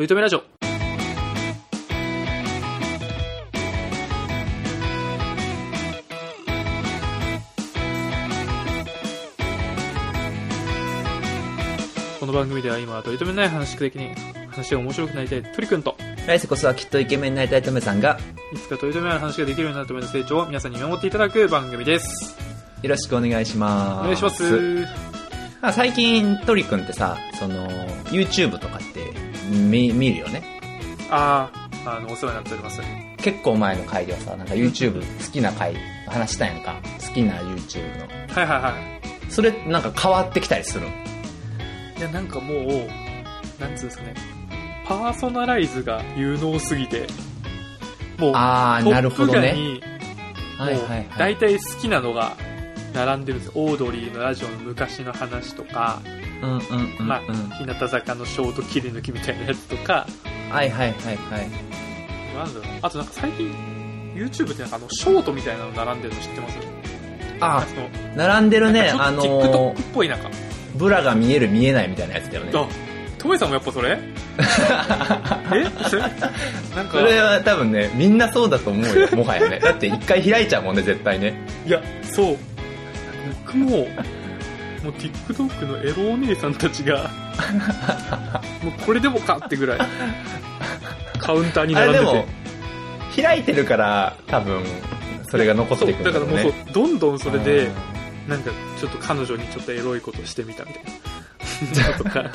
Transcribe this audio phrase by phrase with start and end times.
[0.00, 0.40] とりとめラジオ。
[12.18, 14.14] この番組では今、とりとめない話的に
[14.48, 15.94] 話が面白くなりたい鳥くんと、
[16.26, 18.18] 来世こそはきっとイケメンになりたいトメさんが、
[18.54, 22.38] いつかとりとめない話ができるようになるための成長を皆さんに見守っていただく番組です。
[22.82, 24.00] よろしくお願いします。
[24.00, 24.88] お願いします。
[25.60, 27.68] あ最近、トリくんってさ、その、
[28.06, 28.79] YouTube とか
[29.50, 30.42] 見見るよね。
[31.10, 31.50] あ
[31.84, 32.80] あ、あの、お世話になっております。
[33.18, 35.74] 結構前の回ではさ、なんか YouTube 好きな回
[36.06, 36.80] 話したやんか。
[37.06, 38.06] 好きな YouTube の。
[38.06, 38.74] はいはいは
[39.28, 39.32] い。
[39.32, 40.86] それなんか変わってきたりする
[41.98, 42.66] いや、なんかもう、
[43.60, 44.14] なんつうんですかね、
[44.86, 47.06] パーソナライズが有能すぎて、
[48.18, 49.52] もう、あー、トなるほどね。
[49.52, 49.82] に、
[50.58, 51.08] はいもうはいはい。
[51.18, 52.36] 大体好きなのが
[52.94, 53.62] 並んでるんですよ。
[53.62, 56.00] オードリーのラジオの昔の話とか、
[56.42, 57.06] うんうんうんうん。
[57.06, 57.20] まあ、
[57.58, 60.06] 日向坂のショート切り抜きみたいなやつとか、
[60.50, 61.50] はいはいはいはい。
[62.36, 63.52] なんだろう、あとなんか最近、
[64.14, 66.58] YouTube ってなんかあの、ショートみたいなの並んでるの知ってます？
[67.42, 70.30] あその並んでるね、なんかあちょっとの TikTok っぽいなんか。
[70.76, 72.52] ブラが見える見えないみたいなやつだよね。
[72.54, 72.66] あ、
[73.18, 73.98] トメさんもやっぱそれ？
[73.98, 76.02] えそれ？
[76.02, 76.10] なん
[76.86, 79.58] か、それは多分ね、みんなそうだと思うよ、もはやね。
[79.58, 81.34] だって一回開いちゃうもんね、絶対ね。
[81.66, 82.36] いや、そう。
[83.46, 83.88] 僕も、
[84.82, 87.10] もう TikTok のエロお姉さんたちが、
[88.64, 89.78] もうこれでもかってぐらい、
[91.18, 92.26] カウンターにあれで並んでて。
[93.22, 94.64] も、開いてるから、多分、
[95.30, 97.70] それが残っていくんだからもうそうね。、どんどんそれでう
[98.28, 101.98] ん、なんかちょっと彼女にちょっとエロいことしてみたみたいな。
[101.98, 102.30] とか。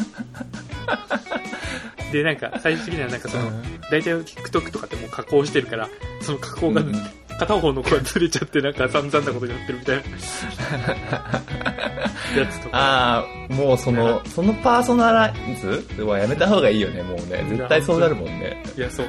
[2.11, 3.51] で、なんか最終的にはなんかその、
[3.89, 5.89] 大体 TikTok とかってもう加工してるから、
[6.21, 6.93] その加工がうん
[7.38, 10.03] 片方の子がずれちゃってなんか散々なことになってるみたいな
[12.35, 12.77] やつとか。
[12.77, 17.45] ああ、もうその、そのパーソナライズはやめた方がいいよね、もうね。
[17.49, 18.61] 絶対そうなるもんね。
[18.77, 19.07] いや、そう。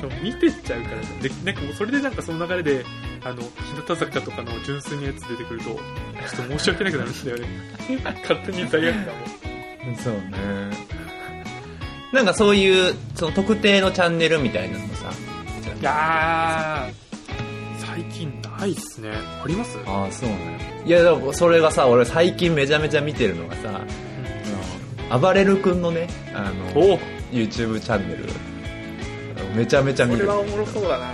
[0.00, 2.84] そう見てっちゃうからねで、なんかもうそれでなんかその流れで、
[3.24, 3.48] あの、日
[3.86, 7.46] 向坂とかの純粋なやつ出てくると、ちょっと申し訳なくなるんだよね。
[8.22, 9.04] 勝手に罪悪感
[9.90, 9.96] も。
[9.96, 10.92] そうね。
[12.12, 15.10] なんかそういう、その特定のチャンネルみたいなのもさ。
[15.80, 19.10] いやー、最近ないっすね。
[19.12, 19.78] あります？
[19.86, 20.82] ああ、そうね。
[20.86, 23.80] いや、でもそれがさ、俺最近めちゃめちゃ見てるのがさ、
[25.10, 26.98] あの、暴れる君のね、あの、お
[27.32, 28.24] YouTube チャンネル、
[29.54, 30.20] めちゃめちゃ見る。
[30.20, 31.10] これはおもろそうだな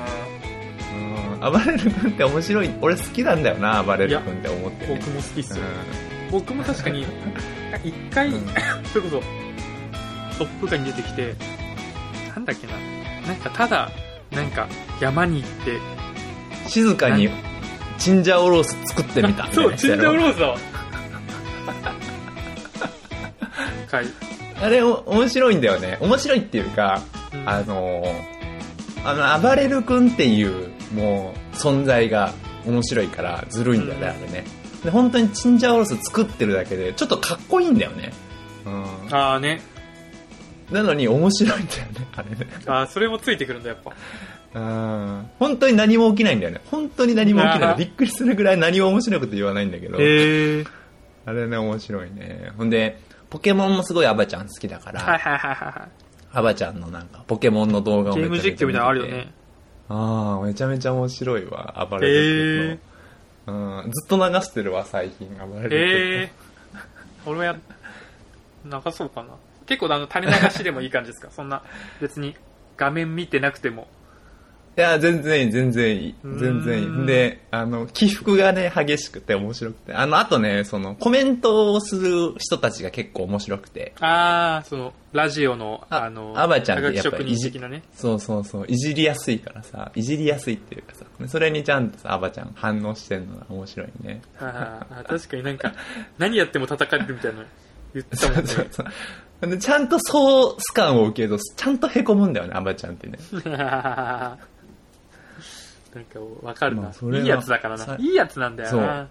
[1.42, 2.70] うん暴れる君って面白い。
[2.80, 4.94] 俺好きなんだよな、暴れる君って思って、ね。
[4.96, 5.64] 僕も好きっすよ。
[6.28, 7.06] う僕も確かに、
[7.84, 8.46] 一回、うん
[8.92, 9.22] それこそ、
[10.38, 11.34] トップガンに出てきて、
[12.34, 12.72] なんだっけな。
[13.26, 13.90] なんかただ、
[14.32, 14.68] なんか
[15.00, 15.80] 山に行って、ん
[16.68, 17.28] 静かに
[17.98, 20.58] チンジャオロース作ってみたみたいそう、なチンジャオーロースだわ。
[23.88, 24.06] 回。
[24.60, 25.98] あれお面白いんだよね。
[26.00, 27.02] 面白いっていうか、
[27.32, 28.12] うんあのー、
[29.04, 32.32] あの、暴れる君っていう、もう、存在が
[32.66, 34.44] 面白いから、ずるいんだよね、うんあれね。
[34.84, 38.12] で、本当にチンジャオロース作ってるだけで、ちょっとかっこいいんだよね。
[38.66, 38.84] うん。
[39.10, 39.60] あーね。
[40.70, 42.52] なのに面白いんだよね、あれね。
[42.66, 43.92] あーそれもついてくるんだ、やっぱ。
[44.58, 45.30] うん。
[45.38, 46.60] 本当に何も起きないんだよね。
[46.70, 47.76] 本当に何も起きない。
[47.76, 49.96] びっくりするぐらい何も面白いこと言わないんだけど。
[49.96, 52.52] あれね、面白いね。
[52.56, 55.88] ほんで、ポケモンもすごいアバちゃん好きだから、はいはいはいは
[56.32, 58.12] アバちゃんのなんか、ポケモンの動画い。
[58.12, 59.32] をゲームめちゃめちゃ見てて実況みたいなのあるよね。
[59.90, 62.80] ああ、めちゃめちゃ面白いわ、暴へれえる
[63.46, 63.82] 君の。
[63.84, 66.30] うん、ずっと流してるわ、最近、暴れるへえ。
[67.26, 67.56] 俺はや、
[68.64, 69.28] 流そうかな。
[69.66, 71.28] 結構あの、垂れ流しでもいい感じですか？
[71.30, 71.62] そんな、
[72.00, 72.34] 別に
[72.78, 73.86] 画面見てなくても。
[74.78, 76.14] いや、全然いい、全然いい。
[76.22, 77.06] 全然いい。
[77.06, 79.92] で、あの、起伏がね、激しくて面白くて。
[79.92, 83.92] あの、あとね、その、コメントをする人たちが結構面白くて。
[83.98, 87.82] あー、その、ラジオの、ああの、アバちゃんってやっぱり人的なね。
[87.92, 94.22] そうそうそう、いじりやすいからさ、いじりやすいっていうかさ、それにちゃんとさ、アバちゃん反応してんのが面白いね。
[94.38, 95.72] あーあー確かになんか、
[96.18, 97.46] 何やっても叩かれるみたいなの
[97.94, 98.46] 言ってたもんね。
[98.46, 99.50] そうそうそう。
[99.50, 103.18] でちゃんとソース感を受けると、ちゃんと凹むんだよね、アバちゃんってね。
[105.94, 107.96] なんかわかるな、まあそれはいいやつだからなさ。
[107.98, 109.08] いいやつなんだよそうな。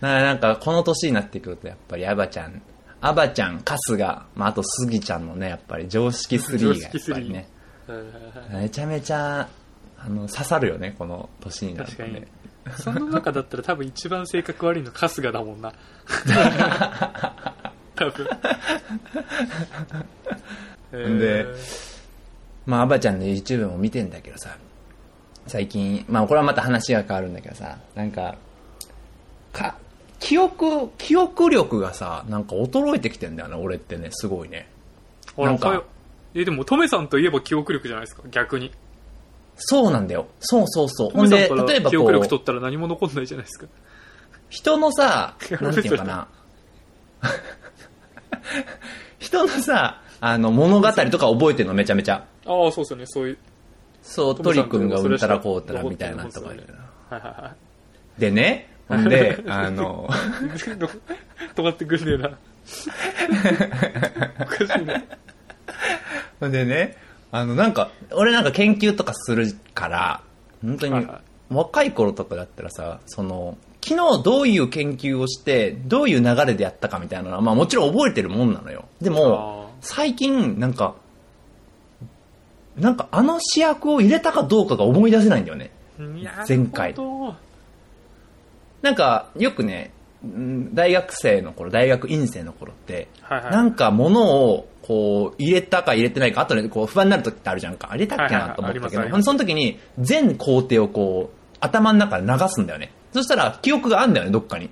[0.00, 2.62] ななんか、この年になってくると、やっぱりアバちゃん、
[3.00, 7.48] アバちゃん、春日、まあ、あとスギちゃんのね、やっぱり常識3がやっぱりね、
[7.88, 8.12] うん
[8.52, 9.48] めちゃめちゃ、
[9.98, 12.28] あの、刺さるよね、この年になると確かにね。。
[12.78, 15.72] その中だったら多分一番性格悪いの春日だもんな。
[17.94, 18.28] 多分。
[20.92, 21.46] えーで
[22.66, 24.56] まあ、アバちゃんの YouTube も見てんだけどさ、
[25.46, 28.36] 最近、まあ、これはまた話が変わるんだけどさ、なんか、
[29.52, 29.76] か、
[30.18, 34.68] 記憶、記憶力がさ、なんか衰えてきてんだよね、俺ってね、すごいね。
[35.36, 35.84] なんか
[36.34, 38.70] え、でも、トメさんといえば記憶力じゃないですか、逆に。
[39.56, 40.26] そうなんだよ。
[40.40, 41.10] そうそうそう。
[41.10, 43.66] トほんで、例えばこ記憶力取う、ったら何も残んないじゃないですか。
[44.50, 46.28] 人のさ、 なんていうのかな。
[49.18, 52.26] 人のさ、あの、物語とか覚えてるのめちゃめちゃ。
[52.44, 53.38] ああ、そうですよね、そういう。
[54.06, 56.74] そう、トリ君がうんたらこうたらみたいなとか残ってる
[57.10, 57.54] はいはいは
[58.16, 58.20] い。
[58.20, 60.08] でね、ほんで、あの、
[61.54, 62.38] 止まってくるんだよな。
[64.40, 65.04] おかしいね。
[66.38, 66.96] ほんでね、
[67.32, 70.22] あの、なんか、俺なんか研究とかするから、
[70.62, 71.06] 本当に
[71.50, 78.86] 若い頃とかだったらさ、その、昨日どういう研究をして、どういう流れでやったかみたいなのは、まあもちろん覚えてるもんなのよ。
[79.00, 80.94] でも、あ最近、なんか、
[82.78, 85.70] なんかあの試薬を入れたかどうかが思い出せないんだよね。
[86.46, 86.94] 前回
[88.82, 89.92] なんか、よくね、
[90.22, 93.52] うん大学生の頃、大学院生の頃って、はいはい。
[93.52, 97.88] なんか物をこう入れたか入れてないか、後でこう不安になる時ってあるじゃんか。
[97.88, 102.92] 入れたっけなと思ったけはいはいはいその時に全工程をこう頭の中で流すんだよね。
[103.12, 104.70] そしたら記憶があんだよね、どっかに。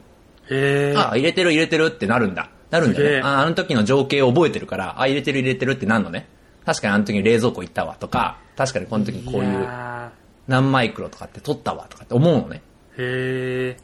[0.97, 2.51] あ、入れてる入れてるってなるんだ。
[2.71, 3.21] なるんだよね。
[3.23, 6.27] あの時の情景を覚えてるから、あ、入れてる入れてるってなるのね。
[6.65, 10.13] 確かにあの時に冷蔵庫行ったわとか、確かにこの時にこういうや
[10.47, 12.63] 何マイクロとかって取ったわとかって思うのね。
[12.97, 13.77] ーへえ。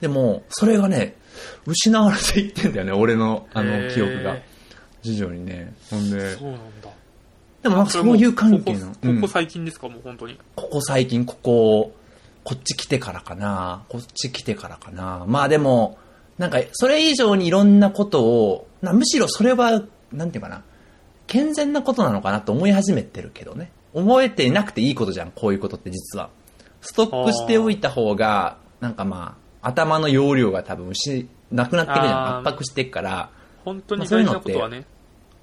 [0.00, 1.16] でも、それがね、
[1.66, 4.36] 失われていってんだよね、俺のあの記憶が。
[5.02, 5.74] 徐々にね。
[5.90, 6.36] ほんで。
[6.36, 6.90] そうなんだ。
[7.62, 8.88] でもなんかそういう関係の。
[8.88, 10.38] ここうんここ最近ですか、もう本当に。
[10.56, 11.92] ここ最近、ここ、
[12.44, 13.84] こっち来てからかな。
[13.88, 15.24] こっち来てからかな。
[15.26, 15.98] まあでも、
[16.38, 20.64] なんか、それ以上にいろんなことを、なむしろそれは、なんていうかな、
[21.26, 23.70] 健全なことなのかなと思い始めてるけどね。
[23.94, 26.30] 覚えていなくていいことじゃん、こういうことって実は。
[26.80, 32.38] ストックしておいた方が、なんかまあ、頭の容量が多分し、なくなってくるじゃん。
[32.38, 33.30] 圧迫してから。
[33.64, 34.84] 本当に大事なことはね、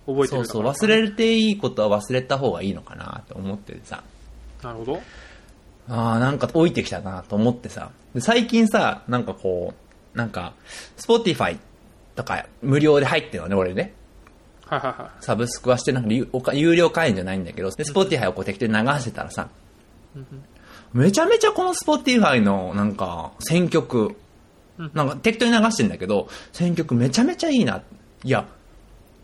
[0.05, 4.03] 覚えてるそうそう、忘れていいことは忘れた方がいいのかなと思っててさ。
[4.63, 5.01] なるほど。
[5.87, 7.91] ああ、なんか置いてきたなと思ってさ。
[8.13, 9.73] で最近さ、なんかこ
[10.13, 10.53] う、なんか、
[10.97, 11.59] Spotify
[12.15, 13.93] とか無料で入ってるのね、俺ね。
[14.69, 19.49] はいはいはサブスクはしてなくて、有おか有料会員じゃないんだけど、で、 Spotify をこう適当に流してたらさ、
[20.93, 24.15] めちゃめちゃこの Spotify のなんか選曲、
[24.93, 27.81] なんか適当に流してんだけど、選曲めちゃめちゃいいな。
[28.23, 28.45] いや、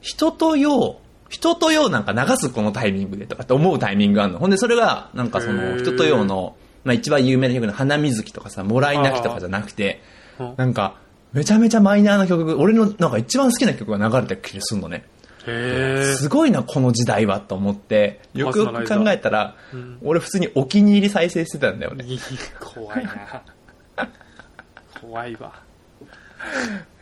[0.02, 4.40] 人とよう、人とようなんか流すこのタイミングでとかって思うタイミングがあるの。
[4.40, 10.02] ほんでそれが、なんかそへのー一青窈の、まあ一番有名な曲の花水木とかさ、もらい泣きとかじゃなくて、
[10.40, 10.96] うんなんか、
[11.34, 15.06] めちゃめちゃマイナーな曲が、俺のなんか一番好きな曲が流れた気がするのね。
[15.46, 22.06] すごいな、この時代はと思って、よくよく考えたら、うん俺普通にお気に入り再生してたんだよね。
[22.60, 23.42] 怖いな。
[25.02, 25.66] 怖いわ。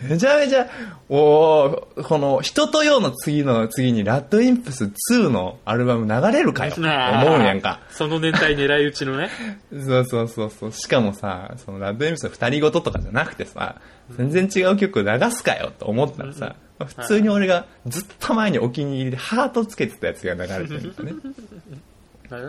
[0.02, 0.68] めちゃめちゃ、
[1.10, 6.74] おーこの、人とようの次の次に、ラッドインプス2のアルバム流れるかよ。
[6.78, 7.80] 思うやんか。
[7.90, 9.30] その年代狙い撃ちのね。
[9.72, 10.72] そうそうそうそう。
[10.72, 13.76] しかもさ、そのラッドインプスの二人ごととかじゃなくてさ、
[14.12, 21.14] 全然違う曲流すかよと思ったらさ、普通に俺がずっと前にお気に入りでハートつけてたやつが流れてるんだね。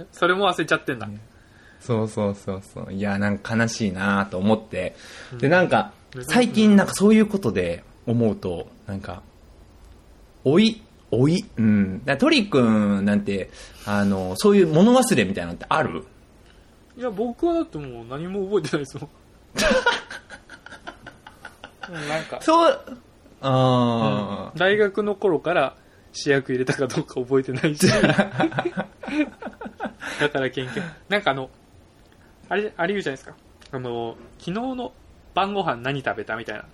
[0.13, 1.09] それも忘れちゃってんだ。
[1.81, 2.93] そうそうそうそう。
[2.93, 4.97] いや、なんか悲しいなと思って。
[5.39, 5.93] で、なんか、
[6.23, 9.23] 最近なんかそういうことで思うと、なんか、
[10.45, 10.81] 老い、
[11.13, 12.03] 老い、うん。
[12.19, 13.51] トリ君なんて、
[13.85, 16.05] あの、そういう物忘れみたいなのってある？
[16.97, 19.09] いや、僕はだってもう何も覚えてないですもん。
[21.93, 22.81] う んなんか、そう、
[23.45, 25.77] あー、大学の頃から
[26.13, 27.87] 試薬入れたかどうか覚えてないし。
[30.21, 30.83] だから研究。
[31.09, 31.51] なんかあの、
[32.49, 33.35] あれ、あれ言うじゃないですか。
[33.73, 34.93] あの、昨日の
[35.35, 36.65] 晩ご飯何食べたみたいな。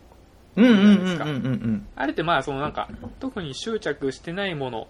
[0.57, 2.89] うんうんうんうんうんあれってまあそのなんか、
[3.21, 4.89] 特に執着してないもの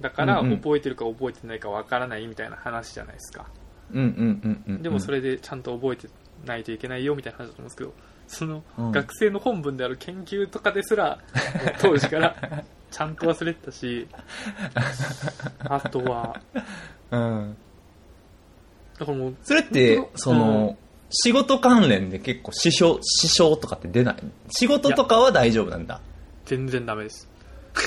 [0.00, 3.46] だから覚えてるか覚えてないかわからないみたいな話じゃないですか。
[3.92, 4.82] うんうんうんうん。
[4.82, 6.08] でもそれでちゃんと覚えて
[6.44, 7.94] ないといけないよみたいな話だと思うんですけど、
[8.28, 11.18] そのうん学生の本文である研究とかですら、
[11.80, 14.08] 当時からちゃんと忘れてたし、
[15.64, 16.40] あとは、
[17.10, 17.56] うん。
[18.98, 20.76] だからもう、それってその、
[21.10, 24.16] 仕事関連で結構支障、支障とかって出ない？
[24.50, 26.00] 仕事とかは大丈夫なんだ。
[26.44, 27.28] 全然ダメです。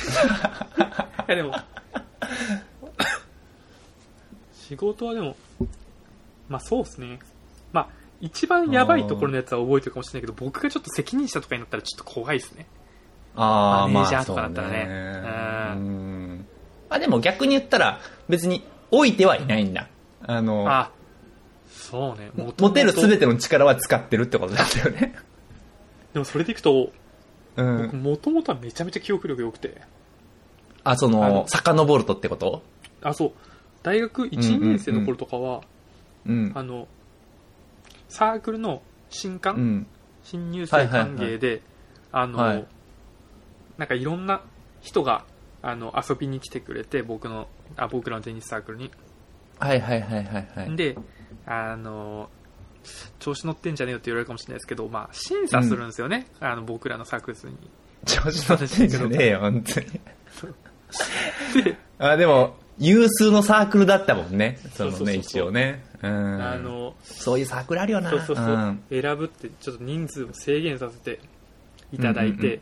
[1.27, 1.53] いやでも、
[4.53, 5.35] 仕事はでも、
[6.47, 7.19] まあそうですね。
[8.21, 12.65] まあ、一番やばいところのやつは覚えてるかもしれないけど、僕がちょっと責任者とかになったらちょっと怖いですね。
[13.35, 16.45] ああ、まあ、マネージャーとかだったらねそううんうん。
[16.89, 19.87] まあでも逆に言ったら、別に置いてはいないんだ。
[20.23, 20.91] あの、あ、
[21.69, 22.31] そうね。
[22.35, 23.19] も持てる全て。
[23.19, 25.15] ての力は使ってるってことだったよね。
[26.13, 26.91] でもそれでいくと、
[27.55, 28.03] う僕ん。
[28.03, 29.81] もともとはめちゃめちゃ記憶力良くて、
[30.83, 32.63] あ、そあのの、遡るとってこと？
[33.01, 33.31] あ、そう。
[33.83, 35.61] 大学1、うんうんうん2年生の頃とかは、
[36.25, 36.51] うん。
[36.55, 36.87] あの、
[38.09, 39.87] サークルの新刊、うん。
[40.23, 41.61] 新入生歓迎で、
[42.11, 42.67] あの、はい
[43.77, 44.41] なんかいろんな
[44.81, 45.23] 人が、
[45.61, 47.47] あの、遊びに来てくれて、僕の、
[47.77, 48.91] あ、僕らのテニスサークルに。
[49.57, 50.75] はいはいはいはいはい。
[50.75, 50.97] で、
[51.45, 52.29] あの、
[53.19, 56.27] 調子乗ってんじゃねえよって言われるかもしれないですけど、まあ、審査するんですよね。
[56.41, 57.57] あの、僕らのサークルに。
[58.05, 59.87] 調子乗ってんじゃねえよ、本当に。
[61.63, 64.59] で、 あ、でも、有数のサークルだったもんね。
[64.73, 65.85] そのね、一応ね。
[66.01, 66.41] うん。
[66.41, 68.09] あの、そういうサークルあるよな。
[68.09, 71.19] そうそうそう、ん選ぶって、ちょっと人数を制限させて
[71.91, 72.59] いただいて、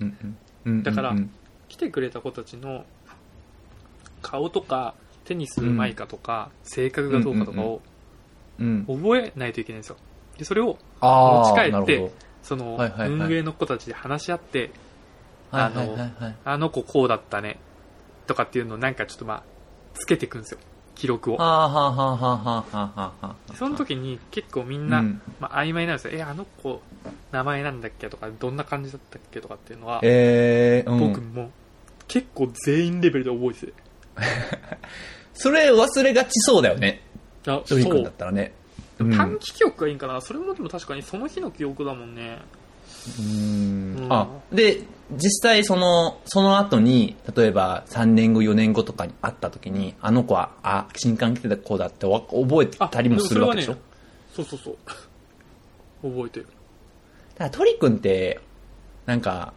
[0.83, 1.15] だから
[1.67, 2.85] 来てくれた子たちの
[4.21, 7.81] 顔とか、テニスうまいかとか、性格がどうかとかを
[8.59, 8.85] うん。
[8.87, 9.97] 覚えないといけないんですよ。
[10.37, 12.77] で、それを、ああ、持ち帰ってその、
[13.07, 14.71] 運営の子たちで話し合って、
[15.51, 15.57] ど。
[15.57, 16.35] はいはいはいはい。
[16.43, 17.59] あの子こうだったね、
[18.25, 19.43] とかっていうのをなんかちょっとまあ、
[19.93, 20.59] つけていくんですよ。
[20.97, 21.37] 記録を。
[21.37, 23.35] はあはあはあはあはあは。
[23.55, 26.11] その時に結構みんな、うんまあ、曖昧なんですよ。
[26.15, 26.81] え、あの子、
[27.31, 28.09] 名前なんだっけ？
[28.09, 29.39] とか、どんな感じだったっけ？
[29.39, 30.99] とかっていうのは、えー、うん。
[30.99, 31.51] 僕も
[32.07, 33.73] 結構全員レベルで覚えてて。
[35.33, 37.01] それ忘れがちそうだよね。
[37.45, 38.03] あ、ドリ君そう。
[38.03, 38.53] だったらね。
[38.99, 40.19] うん短期記憶がいいんかな？
[40.21, 42.39] それもでも確かにその日の記憶だもんね。
[43.19, 53.73] うんうんあ、で、実際その、その後に、例えば3年後、4年後とかに会った時に、あの子は、あ、新刊来てた子だってわ覚えたりもするわけでしょ？
[53.73, 53.75] あ
[54.35, 54.77] そうそうそう。
[56.13, 56.47] 覚えてる。
[57.35, 58.39] だからトリ君って、
[59.05, 59.53] なんか、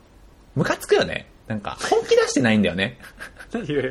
[0.54, 1.26] ムカつくよね。
[1.48, 2.98] なんか、本気出してないんだよね。
[3.52, 3.82] 何が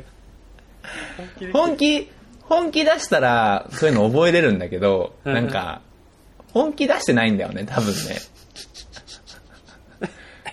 [1.17, 2.09] 本気で本気、
[2.43, 5.81] 本気出したら、そういうの覚えれるんだけど、うんなんか、
[6.53, 8.17] 本気出してないんだよね、多分ね。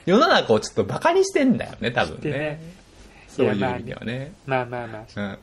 [0.06, 2.60] 世の中をちょっとバカにしてんだよね、多分ね。
[3.28, 4.32] そういう意味ではね。
[4.46, 5.20] まあまあまあ。
[5.20, 5.38] うん。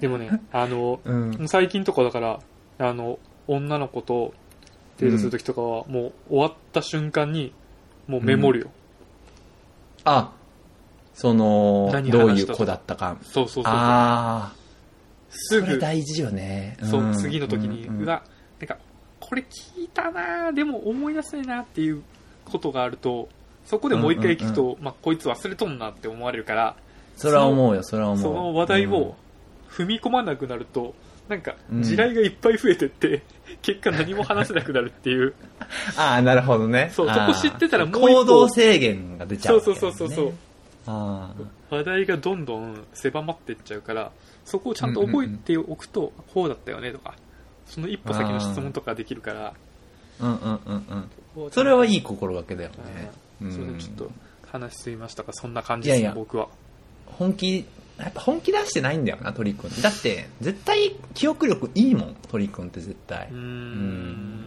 [0.00, 1.48] でもね、 あの、うん。
[1.48, 2.40] 最近とかだから、
[2.78, 4.32] あの、女の子と
[4.98, 7.52] デートするときとかは、もう終わった瞬間に、
[8.06, 8.70] もうメモるよ。
[10.04, 10.32] あ、
[11.12, 13.18] その、何どういう子だったか。
[13.22, 13.72] そうそうそう。
[13.72, 14.56] ああ、
[15.30, 16.76] すぐ、大事よね。
[16.82, 18.22] そう、ん次の時に、うんうわ、
[18.60, 18.78] なんか、
[19.20, 22.02] これ聞いたなぁでも思い出せないなっていう
[22.44, 23.28] ことがあると、
[23.66, 26.76] そこでもう一回聞くと、まあ、こいつ忘れとんなって思われるから、
[27.16, 28.22] それは思うよ、それは思う。
[28.22, 29.16] その話題うんを
[29.70, 30.94] 踏み込まなくなると、
[31.28, 33.22] なんか、うん地雷がいっぱい増えてって、
[33.62, 35.34] 結果何も話せなくなるっていう。
[35.96, 36.90] ああ、なるほどね。
[36.92, 40.32] そうそこ知ってたらもう行動制限が出ちゃうね、そうそうそうそう。
[40.86, 41.32] あ
[41.70, 41.74] あ。
[41.74, 44.10] 話題がどんどん狭まっていっちゃうから、
[44.44, 47.14] そこをちゃんと覚えておくと、こうだったよねとか、
[47.66, 49.54] その一歩先の質問とかできるから、
[50.20, 51.50] うんうんうんうん。
[51.50, 53.10] それはいい心がけだよね。
[53.50, 54.10] それでちょっと
[54.46, 56.48] 話しすぎましたが、そんな感じですね、僕は。
[57.06, 57.66] 本気、
[57.98, 59.82] やっぱ本気出してないんだよな、鳥くん。
[59.82, 63.36] だって、絶対記憶力いいもん、鳥くんって絶対うー。
[63.36, 64.40] ん。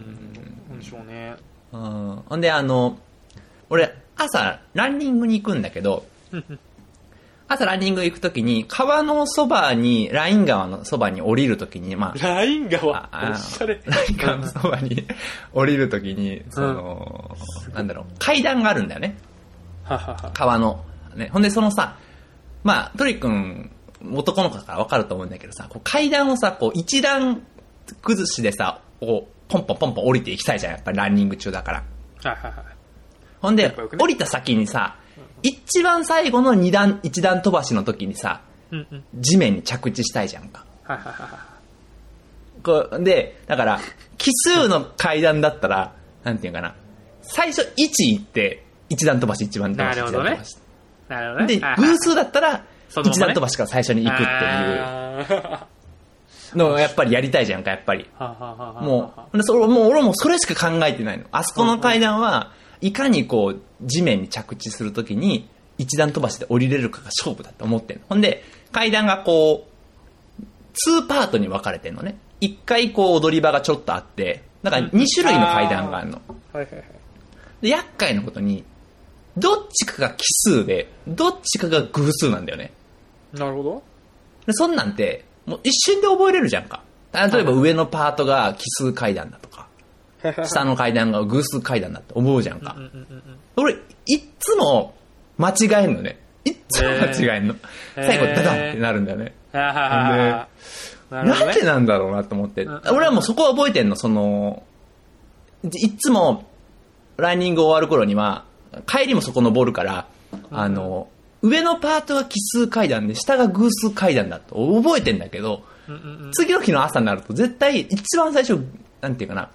[0.69, 1.35] なんでしょうね。
[1.73, 2.15] うん。
[2.25, 2.97] ほんで、あの、
[3.69, 6.05] 俺、朝、ランニングに行くんだけど、
[7.49, 13.81] 朝ランニング行くときに、川のそばに、ライン川のそばに降りるときに、まあ、ライン川、あおしゃれ。
[13.85, 15.07] ライン川のそばに
[15.53, 17.37] 降りるときに、その、
[17.73, 19.17] なんだろう、階段があるんだよね。
[19.83, 20.31] ははは。
[20.33, 20.83] 川の。
[21.15, 21.29] ね。
[21.31, 21.95] ほんで、そのさ、
[22.63, 23.71] まあ、トリ君、
[24.13, 27.41] 男の子だから分かると思うんだけどさ、こう階段をさ、こう一段
[28.01, 31.77] 崩しでさ、こう、ポンポンポンポン降りていきたいじゃん、やっぱりランニング中だから。
[31.77, 31.83] は
[32.25, 32.53] いはいはい。
[33.39, 34.97] ほんでね降りた先にさ、
[35.43, 38.41] 一番最後の二段、一段飛ばしの時にさ、
[38.71, 39.03] うんうん。
[39.15, 40.65] 地面に着地したいじゃんか。
[40.83, 41.57] はいはいはいは
[42.63, 43.79] こうで、だから、
[44.17, 46.75] 奇数の階段だったら、なんていうかな、
[47.21, 50.39] 最初1行って、一段飛ばし、一番飛ばし、なるほどね。
[51.07, 51.59] なるほどね。
[51.59, 55.67] で、偶数だったら、一段飛ばしから最初に行くっていうあ
[56.55, 58.07] のをやっぱりやりたいじゃんか、やっぱり。
[58.19, 61.25] もう、でそれもう俺もそれしか考えてないの。
[61.31, 68.03] あそこの階段は、いかにこう、地面に着地するときに、一段飛ばしで降りれるかが勝負だと思ってんの。
[68.09, 70.43] ほんで、階段がこう、
[70.89, 72.17] 2パートに分かれてんのね。
[72.39, 76.21] 一回こう踊り場がちょっとあって、だから2種類の階段があるの。
[76.53, 76.83] はいはいはい。
[77.61, 78.63] で、厄介なことに、
[79.37, 82.71] どっちかが奇数で、どっちかが偶数なんだよね。
[83.33, 83.83] なるほど。
[84.45, 86.83] でそんなんて、もう一瞬で覚えれるじゃんか。
[87.13, 89.66] 例えば上のパートが奇数階段だとか、
[90.33, 92.75] 下の階段が偶数階段だって思うじゃんか。
[93.55, 94.95] 俺、いっつも
[95.37, 96.19] 間違えんのね。
[96.45, 97.55] いっつも間違えんの。
[97.95, 99.33] へー最後、ダダンってなるんだよね。
[99.51, 100.47] ははは
[101.09, 102.63] はなんでなんだろうなと思って。
[102.63, 104.63] うん俺はもうそこは覚えてんの、その、
[105.63, 106.45] いっつも、
[107.17, 108.45] ランニング終わる頃には、
[108.85, 110.07] 帰りもそこ登るから、
[110.51, 111.07] あの、
[111.41, 115.63] 上のパートが奇数階段で、下が偶数階段だと覚えてんだけど。
[116.33, 118.61] 次の日の朝になると絶対一番最初、
[119.01, 119.49] なんていうかな。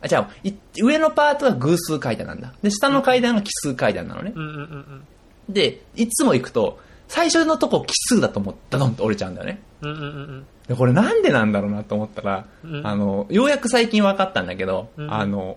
[0.00, 0.52] あ、じゃあ、い
[0.82, 2.52] 上のパートは偶数階段なんだ。
[2.62, 4.32] で、下の階段が奇数階段なのね。
[4.34, 5.04] うんうんうんうん。
[5.48, 6.78] で、いつも行くと、
[7.08, 9.60] 最初のとこ奇数だと思ったドンって折れちゃうんだよね。
[9.80, 10.46] うんうんうんうん。
[10.68, 15.56] でこれなんでなんだろうなと思ったら、うんあの、ようやく最近分かったんだけど、うんあの、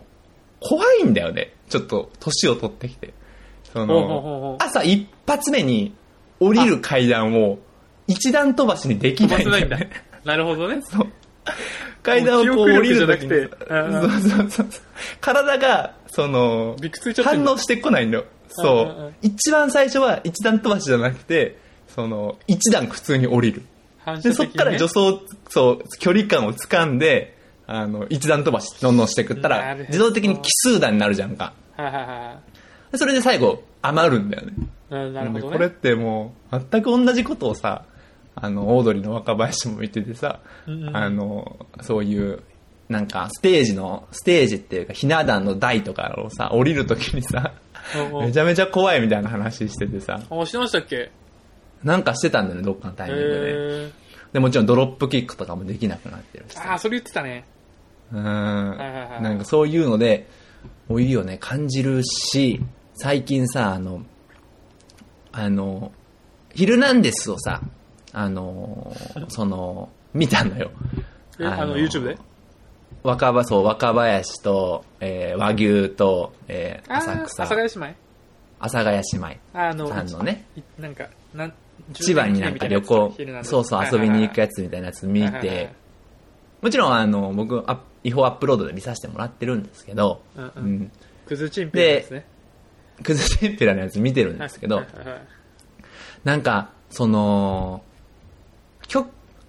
[0.61, 1.53] 怖いんだよね。
[1.69, 3.13] ちょっと、年を取ってきて。
[3.73, 5.93] その朝一発目に
[6.41, 7.59] 降りる階段を
[8.07, 9.89] 一段飛ばしにできないんだよね。
[10.25, 10.81] なるほどね。
[10.83, 11.07] そう。
[12.03, 14.67] 階段をこう降りる力じゃなときにくてそうそうそう。
[15.19, 16.75] 体が、その、
[17.23, 18.25] 反応してこないんだよ。
[18.49, 19.13] そう。
[19.21, 23.63] 一番最初は一段飛ばしじゃなくて、その、一段普通に降りる。
[24.29, 24.33] ね。
[24.33, 31.53] そっから助走、そう、距離感を掴んで、あの、一段飛ばし、どんどんしてくったら自動的に奇数段になるじゃんか。
[32.95, 34.53] それで最後、余るんだよね。
[34.89, 35.41] なるほどね。
[35.41, 37.85] でこれってもう、全く同じことをさ、
[38.35, 40.97] あの、オードリーの若林も言っててさ、うんうん。
[40.97, 42.41] あの、そういう、
[42.89, 47.53] なんか、ステージの、ステージっていうか、ひな壇の台とかをさ、降りるときにさ、
[48.21, 51.11] めちゃめちゃ怖いみたいな話しててさ、あ、してましたっけ？
[51.83, 53.85] なんかしてたんだよね、どっかのタイミングで。
[53.87, 53.91] へ
[54.33, 56.57] で、もちろんドロップキックとかもできなくなってるし。
[56.57, 57.45] あー、それ言ってたね。
[58.13, 58.21] うん。
[58.23, 60.27] なんかそういうので、
[60.89, 62.61] 老いをね、感じるし、
[62.93, 64.03] 最近さ、あの、
[65.31, 65.91] あの、
[66.53, 67.61] ヒルナンデスをさ、
[68.13, 68.95] あの、
[69.29, 70.71] その、見たのよ。
[71.39, 72.17] え、あの、YouTube で？
[73.03, 77.95] 若葉、そう、若林と、えー和牛と、えー浅草、阿佐ヶ谷姉妹？
[78.59, 81.53] 阿佐ヶ谷姉妹あの、さんのね、いなんか、なん、
[81.93, 85.71] 千葉になんか旅行、そうそう遊びに行くやつつみたいなやつ見て、
[86.61, 90.63] もちろんあの、僕、あ違法アップロードで見させてもらってるんですけど、うんううん。
[90.81, 90.91] ん。
[91.25, 92.25] クズチンピラですね。
[93.03, 94.83] クズテンペラのやつ見てるんですけど。
[96.23, 97.90] なんか、その、曲、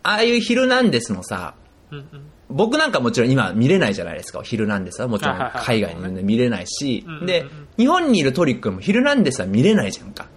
[0.04, 1.54] ああいうヒルナンデスのさ、
[1.90, 2.06] うんうん
[2.52, 5.08] 僕なんかもちろん今見れないじゃないですか、ヒルナンデスは。
[5.08, 7.46] もちろん海外にいるんで見れないしで、
[7.78, 10.28] 日本にいるトリックもヒルナンデスは見れないじゃんか。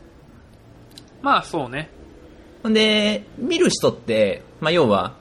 [1.22, 1.90] まあ、そうね。
[2.64, 5.16] ほんで、見る人って、まあ要は、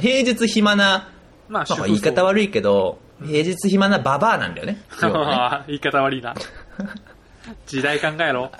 [0.00, 1.10] 平日暇な、
[1.48, 4.72] まあ、まあ言い方悪いけど、平日暇なババアなんだよね。
[4.72, 4.80] ね
[5.66, 6.34] 言い方悪いな。
[7.66, 8.52] 時代考えろ。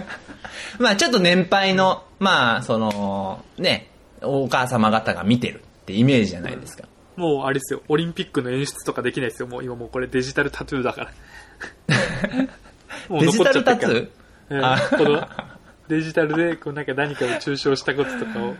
[0.78, 3.88] まあちょっと年配の、まあその、ね、
[4.22, 6.84] お母様方が見てるってイメージじゃないですか。
[7.16, 7.82] もう、あれですよ。
[7.88, 9.48] オリンピックの演出とかできないですよ。
[9.48, 11.10] もう今もうこれデジタルタトゥーだから。
[13.20, 15.28] デジタルタトゥー？
[15.88, 18.54] デジタルで、こうなんか何かを抽象したこととかを、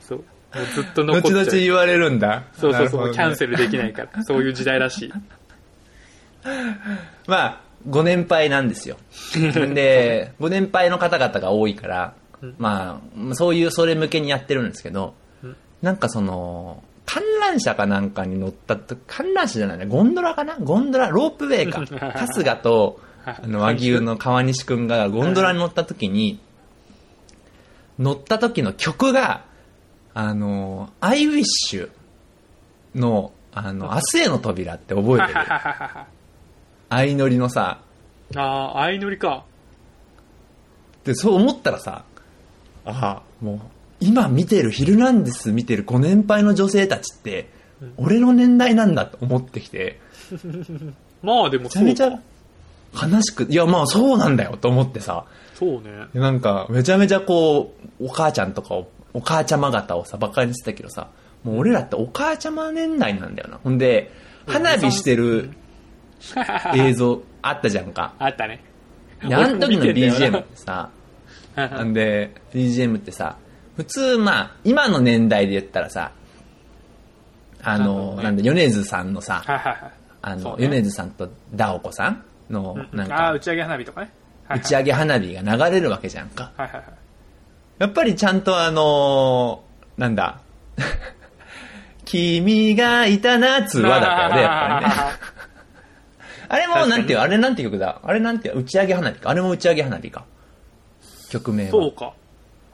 [0.00, 0.18] そう。
[0.18, 0.24] も
[0.62, 1.44] うずっと残っ後ちゃう。
[1.46, 2.44] 々言われるんだ。
[2.52, 4.22] そうそうそう、ねキャンセルできないから。
[4.22, 5.12] そういう時代らしい。
[7.26, 8.96] まあ、ご年配なんですよ。
[9.74, 12.23] で、ご年配の方々が多いから、うん
[12.58, 20.56] まあ、そういう、それ向けにやってるんですけどうん、なんかその、観覧車かなんかに乗ったと、観覧車じゃないね、ゴンドラかな？
[20.58, 21.84] ゴンドラ、ロープウェイか。
[22.18, 26.40] 春日と、あの、和牛の川西くんがゴンドラに乗った時に、
[27.98, 29.44] 乗った時の曲が、
[30.14, 31.90] あの、アイウィッシュ
[32.94, 35.40] の、あの、明日への扉って覚えてる？
[36.90, 37.80] 相乗りのさ、
[38.34, 39.44] ああ、相乗りか。
[41.04, 42.04] で、そう思ったらさ、
[42.84, 43.60] ああ、もう、
[44.00, 47.48] 今見てる、ヒルナンデス見てるご年配の女性たちって、
[47.96, 50.00] 俺の年代なんだと思ってきて、
[51.22, 52.20] まあでもめちゃめちゃ
[53.10, 56.06] 悲しく、いやまあそうなんだよと思ってさ、そうね。
[56.14, 61.08] なんか、めちゃめちゃこう、お母ちゃんとかを、お母ちゃま方をさ、バカにしてたけどさ、
[61.44, 63.58] もう俺らってお母ちゃま年代なんだよな。
[63.62, 64.10] ほんで、
[64.46, 65.50] 花火してる
[66.74, 68.14] 映像あったじゃんか。
[68.18, 68.60] あったね。
[69.26, 70.90] で、あの時の BGM よってさ、
[71.56, 73.36] な なんで、BGM ってさ、
[73.76, 76.12] 普通、まあ、今の年代で言ったらさ、
[77.62, 79.92] あの、なんだ、米津さんのさ、はいはいはい。
[80.22, 84.06] あの、米津さんとダオコさんの、なんか打、ち上げ花火とかね。
[84.06, 85.40] はい打ち上げ花火が
[85.70, 86.52] 流れるわけじゃんか。
[86.58, 86.84] はいはいはい。
[87.78, 90.40] やっぱりちゃんとあのーなんだ、
[92.04, 94.92] 君がいた夏はだったよね、やっぱりね。
[96.48, 98.00] あれもなんていう、あれなんて曲だ？
[98.04, 99.30] あれなんていう、打ち上げ花火か？
[99.30, 100.24] あれも打ち上げ花火か。
[101.30, 101.70] 曲名は。
[101.70, 102.14] そうか。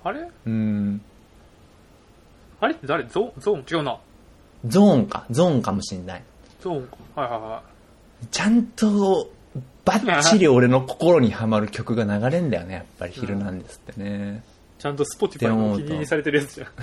[0.05, 0.29] あれ？
[0.47, 1.01] うん。
[2.61, 3.05] あれ誰？
[3.05, 3.65] ZONE ZONE？
[3.79, 3.99] 違うな。
[4.67, 5.25] ZONE か。
[5.31, 6.23] ZONE かもしんない。
[6.61, 6.97] ZONE か。
[7.21, 7.63] はいはいは
[8.31, 9.31] ちゃんと、
[9.85, 14.45] バッチリ俺の心にはまる曲が流れんだよね、やっぱりヒルナンデスってね。
[14.79, 14.83] い。
[14.83, 16.69] ちゃんと Spotify のお気に入りにされてるやつじゃん。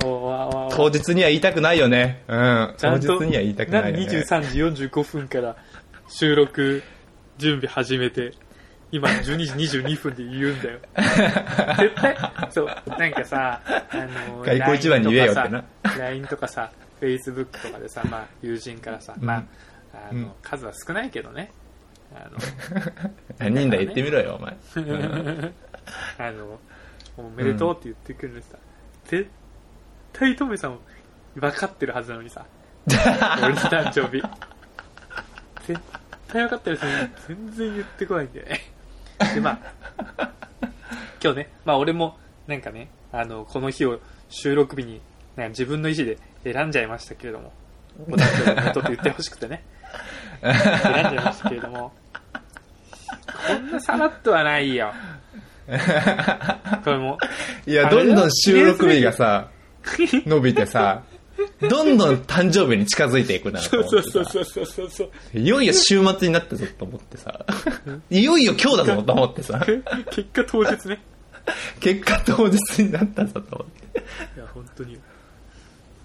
[0.00, 2.22] 当日には言いたくないよね。
[2.28, 2.74] うん。
[2.78, 4.06] 当日には言いたくないよね。
[4.06, 5.56] 23時45分から
[6.08, 6.82] 収録
[7.38, 8.32] 準備始めて、
[8.90, 10.78] 今12時22分で言うんだよ。
[11.78, 12.16] 絶対、
[12.50, 12.66] そう、
[12.98, 13.96] なんかさ、あ
[14.30, 15.64] の、外交一番に言えよってな
[15.98, 16.70] LINE とかさ、
[17.04, 19.44] Facebook とかでさ、まあ、友人からさ、まあ、
[20.10, 21.50] あの、うん数は少ないけどね、
[22.14, 22.30] あ
[23.38, 24.56] 何人だ言ってみろよ、お前。
[24.76, 25.52] の、
[26.18, 26.60] あの、
[27.16, 28.58] おめでとうって言ってくるのにさ、
[29.04, 29.28] 絶
[30.12, 30.78] 対トメさん
[31.34, 32.46] 分かってるはずなのにさ、
[32.86, 34.22] 俺の誕生日。
[35.66, 35.80] 絶
[36.28, 36.92] 対分かってる人に
[37.26, 38.60] 全然言ってこないんだよね。
[39.34, 39.60] で、ま
[40.18, 40.32] あ、
[41.22, 45.00] 今日ね、まあ俺もなんかね、あの、この日を収録日に、
[45.36, 47.52] なんか自分の意思で選んじゃいましたけれども、
[48.08, 49.64] お誕生日おめでとうって言ってほしくてね、
[50.42, 51.92] 選んじゃいましたけれども、
[53.48, 54.92] こんなさらっとはないよ。
[56.84, 57.18] これも
[57.66, 59.48] いや、どんどん収録日がさ、
[60.26, 61.02] 伸びてさ、
[61.68, 65.10] どんどん誕生日に近づいていくなとそう思ってさそうそうそうそうそう。
[65.38, 67.44] いよいよ週末になったぞと思ってさ、
[68.10, 69.64] いよいよ今日だぞと思ってさ、
[70.10, 71.00] 結果当日ね。
[71.80, 73.98] 結果当日になったぞと思って。
[73.98, 74.98] いや、本当に。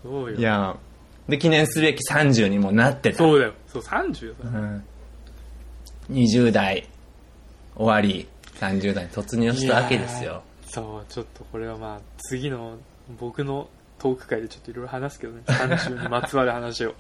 [0.04, 0.38] そうよ。
[0.38, 0.76] いや、
[1.28, 3.18] で、記念すべき30にもなってた。
[3.18, 3.54] そうだよ。
[3.68, 4.36] そう、30よ。
[4.44, 4.84] うん
[6.12, 6.88] 20代
[7.76, 10.42] 終わり、30代に突入したわけですよ。
[10.66, 12.78] そう、ちょっとこれはまあ、次の
[13.20, 15.42] 僕のトーク会でちょっといろいろ話すけどね。
[15.46, 16.96] 30にまつわる話を。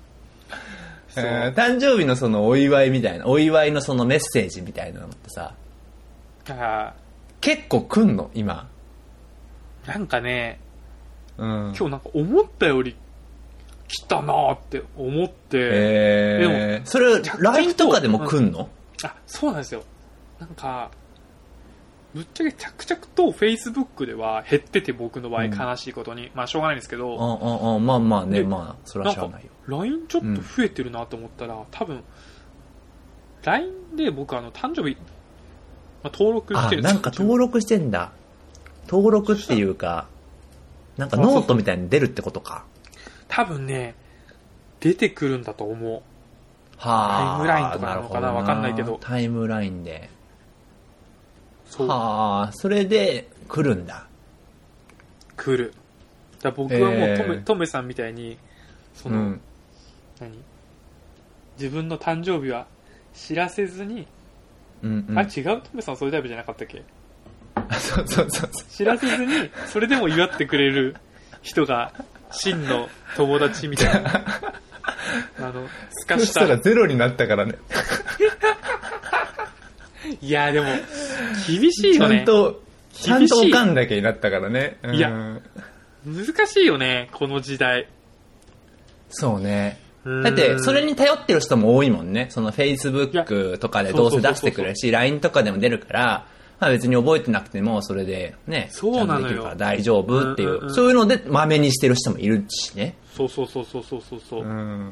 [1.09, 1.25] そう。
[1.25, 5.53] うん誕生日のそのお祝いみたいな、お祝いのそのメッセージみたいなのってさ、
[6.49, 6.93] あ
[7.41, 8.69] 結構来んの今。
[9.85, 10.59] ーなんかね、
[11.39, 11.73] うん。
[11.77, 12.95] 今日なんか思ったより
[13.87, 18.69] 来たなーって思って、えー、それ、LINE とかでも来んの、
[19.03, 19.83] あ、そうなんですよ。
[20.39, 20.91] なんか、
[22.13, 29.49] ぶっちゃけ着々と Facebook では減ってて僕の場合うん悲しいことに、まあしょうがないんですけど、あああまあまあね、でまあ、それはしゃあないよ。
[29.67, 32.03] LINE ちょっと増えてるなと思ったら、多分
[33.43, 34.95] LINE で僕あの誕生日、
[36.03, 38.11] まあ、登録しあて、るんですなんか登録してんだ。
[38.87, 40.07] 登録っていうか、
[40.99, 42.65] なんかノートみたいに出るってことか。
[43.29, 43.95] 多分ね
[44.81, 46.01] 出てくるんだと思う
[46.77, 47.37] はあ。
[47.37, 50.09] タイムラインとかなのかなわかんないけどタイムラインで。
[51.65, 54.07] そうはあ、それで来るんだ。
[55.37, 55.73] 来る
[56.41, 58.37] だ僕はもうえートメ,、トメさんみたいに
[58.93, 59.41] そうの、ん。
[60.19, 60.31] 何？
[61.57, 62.67] 自分の誕生日は
[63.13, 64.05] 知らせずに、
[64.83, 65.17] うん、うん。
[65.17, 65.61] あ違う？
[65.61, 66.83] トメさんそういうタイプじゃなかったっけ？
[67.71, 68.49] そうそうそう。
[68.71, 70.95] 知らせずにそれでも祝ってくれる
[71.41, 71.93] 人が
[72.31, 74.25] 真の友達みたいな
[75.39, 77.55] あのすかしそしたらたゼロになったからね。
[80.21, 80.67] いやでも
[81.47, 84.77] 厳しいちゃよねんと、ちゃん厳しいとおかんだけになったからね。
[84.83, 85.11] うんいや
[86.05, 87.87] 難しいよねこの時代
[89.09, 89.79] そうね。
[90.05, 92.27] うんだって、それに頼ってる人も多いもんね。
[92.29, 96.25] その Facebook とかでどうせ出してくれるし、LINE とかでも出るから、
[96.59, 100.73] まあ別に覚えてなくても、それでね、そうなのるから大丈夫っていう、うんうんうん。
[100.73, 102.95] そういうので、まめにしてる人もいるしね。
[103.15, 104.91] そうそうそうそうそうそうそう、ん。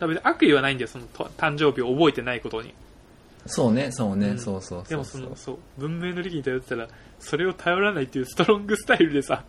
[0.00, 2.74] ら別に悪意はないんだよそのと誕生日を覚えてないことに。
[3.46, 4.38] そうね、そうね、うん。
[4.38, 4.88] そうそうそう。
[4.88, 9.44] でもそのそう文明の利器に頼ってたらそれを頼らないっていうストロングスタイルでさ。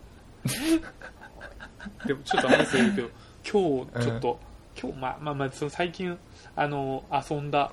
[2.05, 3.09] でもちょっと話するけど
[3.49, 4.39] 今日ちょっと、
[4.79, 6.17] 今日まあまあまあその最近
[6.55, 7.71] あの遊んだ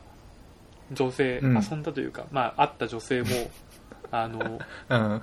[0.93, 1.55] 女性、うん。
[1.57, 3.29] 遊んだというかまあ会った女性も
[4.23, 5.23] あのうん。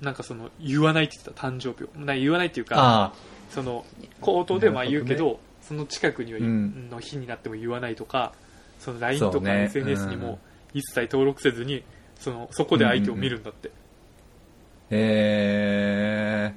[0.00, 3.12] なんかその言わないって言ってた誕生日をな言わないっていうかあ
[3.48, 3.86] その
[4.20, 8.34] 口頭でまあ言うけなどその近くには、うんの日になっても言わないとか
[8.78, 10.38] その LINE とか SNS にうんも
[10.74, 11.82] 一切登録せずに
[12.18, 14.94] そのそこで相手を見るんだって、あ。
[14.94, 16.54] へえ。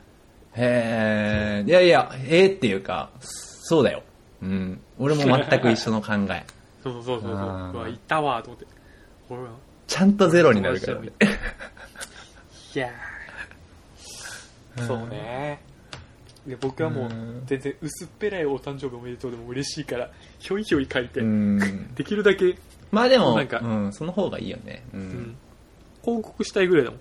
[0.55, 1.63] へえ。
[1.65, 4.03] いやいや、ええっていうか、そうだよ。
[4.41, 4.81] うん。
[4.97, 6.45] 俺も全く一緒の考え。
[6.83, 8.65] そうそうそうそううわいたわと思って
[9.29, 9.49] 俺は
[9.89, 11.11] ちゃんとゼロになるからね。
[12.75, 15.59] いやーそうね
[16.45, 21.93] で僕はもううん全然薄っぺらいお誕生日おめでとうでも嬉しいからひょいひょい書いて、うん。
[21.95, 22.55] できるだけ、
[22.91, 24.83] まあでも、なんかうん、その方がいいよね。
[24.93, 25.35] ううんん。
[26.01, 26.99] 広告したいぐらいだもん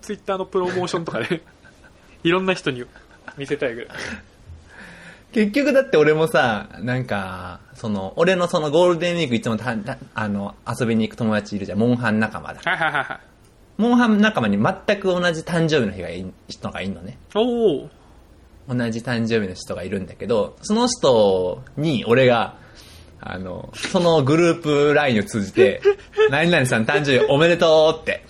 [0.00, 1.42] ツイッターのプロモーションとかで
[2.24, 2.84] いろんな人に
[3.36, 3.88] 見せたいぐらい
[5.32, 11.78] 結局だって俺もさ、なんか、その、俺のそのゴールデンウィークいつもたたあの、遊びに行く友達いるじゃん。
[11.78, 12.60] モンハン仲間だ。
[12.62, 13.32] はいはいはいはい
[13.78, 17.18] モンハン仲間に全く同じ誕生日の日がい人がいるのね。
[17.34, 17.90] おお
[18.68, 22.54] 同じ誕生日の人がいるんだけど、その人に俺が、
[23.20, 25.80] あの、そのグループ LINE を通じて、
[26.30, 28.24] 何々さん誕生日おめでとうって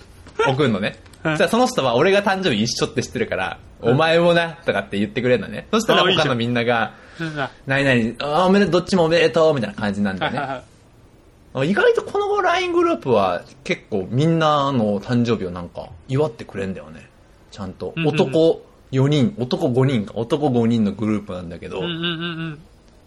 [0.47, 0.95] 送るのね。
[1.23, 5.67] そはいしたらその人は俺が誕生日一緒って知ってるから、お前もな、とかって言ってくれるのね。
[5.71, 6.93] そしたら他のみんなが、
[7.65, 10.73] 何々、あおめでどっちもおめでとう、みたいな感じなんだよね。
[11.65, 17.07] 意外とこの LINE グループは結構みんなの誕生日をなんか祝ってくれんだよね。
[17.51, 17.93] ちゃんと。
[18.05, 21.81] 男4人、男5人か、男5人のグループなんだけど、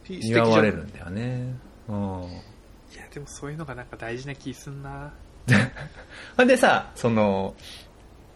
[0.08, 1.54] 祝われるんだよね。
[1.88, 1.96] うん。
[2.94, 5.12] いやでもそういうのがなんか大事な気すんな
[6.36, 7.54] ほんでさ、その、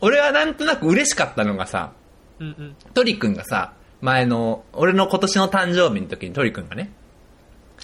[0.00, 1.92] 俺はなんとなく嬉しかったのがさ、
[2.40, 2.76] うんうん。
[2.94, 6.90] トリくんがさ、前の、俺の今年の誕生日の時にトリくんがね、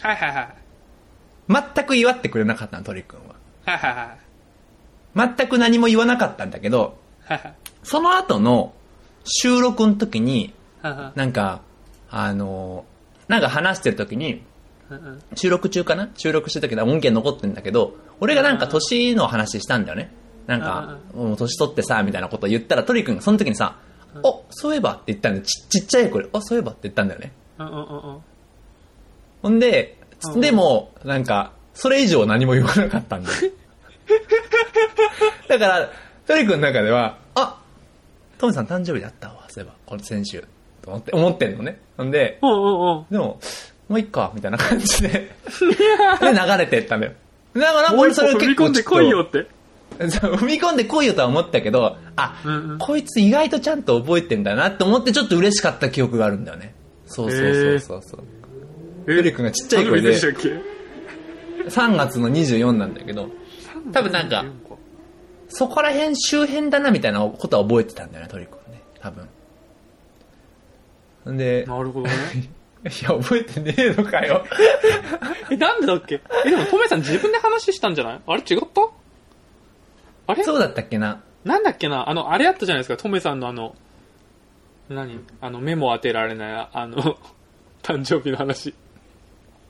[0.00, 0.54] はいはいはい。
[1.74, 3.34] 全く祝ってくれなかったの、トリくんは。
[3.64, 5.36] はいはいはい。
[5.36, 7.54] 全く何も言わなかったんだけど、はいはい。
[7.82, 8.74] その後の
[9.24, 11.60] 収録の時に、はいはいなんか、
[12.10, 12.84] あの、
[13.28, 14.42] なんか話してる時に、
[15.34, 16.10] 収録中かな？
[16.16, 20.12] 収録してたけど音源残ってんだけど、俺がなんか年の話したんだよね。
[20.46, 23.76] なんか、もう年取ってさ、みたいなこと言ったら、トリ君がその時にさ、
[24.22, 25.44] お、そういえばって言ったんだよ。
[25.44, 27.32] ちちっちゃい声で、あ、そういえばって言ったんだよね。
[27.58, 28.18] うんうんうんうん
[29.42, 33.36] ほんでう、んでも、なんか、それ以上何も言わなかったんだよ。
[35.48, 35.90] だから、
[36.26, 37.60] トリ君の中では、あ、
[38.38, 40.44] トミさん誕生日だったわ、そういえば、この先週。
[40.82, 41.80] と思って、思ってんのね。
[41.96, 43.40] ほんで、うんうんうんでも、
[43.88, 45.30] もういっか、みたいな感じで、 で、
[46.32, 47.12] 流れてったんだよ。
[47.54, 49.30] なんか、なんかもう俺それ一歩踏み込んでこいよっ
[49.98, 56.74] 踏み込んでこいよとは思ったけど、あ、うんうんこいつ意外とちゃんと覚えてんだなって思ってちょっと嬉しかった記憶があるんだよね。
[57.06, 58.24] そうそうそうそうそう。
[59.08, 60.32] えトリ君がちっちゃい声ででしたっ
[61.68, 63.30] 3月の24なんだけど、け
[63.92, 64.44] 多分なんか
[65.48, 68.82] そこら辺周辺だなみたいなことは覚えてたんだよね、トリ君ね。
[69.00, 69.28] 多分。
[71.34, 72.12] んで、なるほどね
[72.86, 74.44] いや、覚えてねえのかよ。
[75.50, 76.20] えなんでだっけ？
[76.44, 78.20] えでもトメさん自分で話したんじゃない？
[78.26, 78.82] あれ違った？
[80.26, 80.44] あれ？
[80.44, 81.22] そうだったっけな？
[81.44, 82.08] なんだっけな？
[82.08, 83.74] あの、あれあったじゃないですか、トメさんのあの、
[84.88, 85.20] 何？
[85.40, 86.96] あの、目も当てられない、あの、
[87.82, 88.74] 誕生日の話。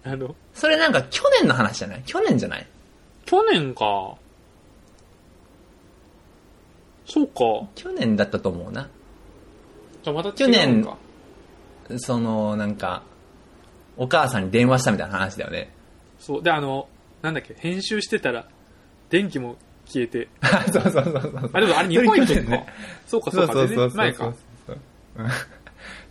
[0.04, 2.02] あの、それなんか去年の話じゃない？
[2.06, 2.66] 去年じゃない？
[3.24, 4.14] 去年か。
[7.06, 7.68] そうか。
[7.74, 8.88] 去年だったと思うな。
[10.02, 10.86] じゃあまた去年。
[11.98, 13.02] その、なんか、
[13.96, 15.72] お母さんに電話したみたいな話だよね。
[16.18, 16.42] そう。
[16.42, 16.88] で、あの、
[17.22, 18.48] なんだっけ、編集してたら、
[19.08, 19.56] 電気も
[19.86, 20.28] 消えて。
[20.72, 21.50] そうそうそうそう。
[21.52, 22.40] あ、でもあれ日本行くか。
[22.50, 22.66] ね。
[23.06, 24.26] そうか、そそううか、そう前か。
[24.26, 24.34] うん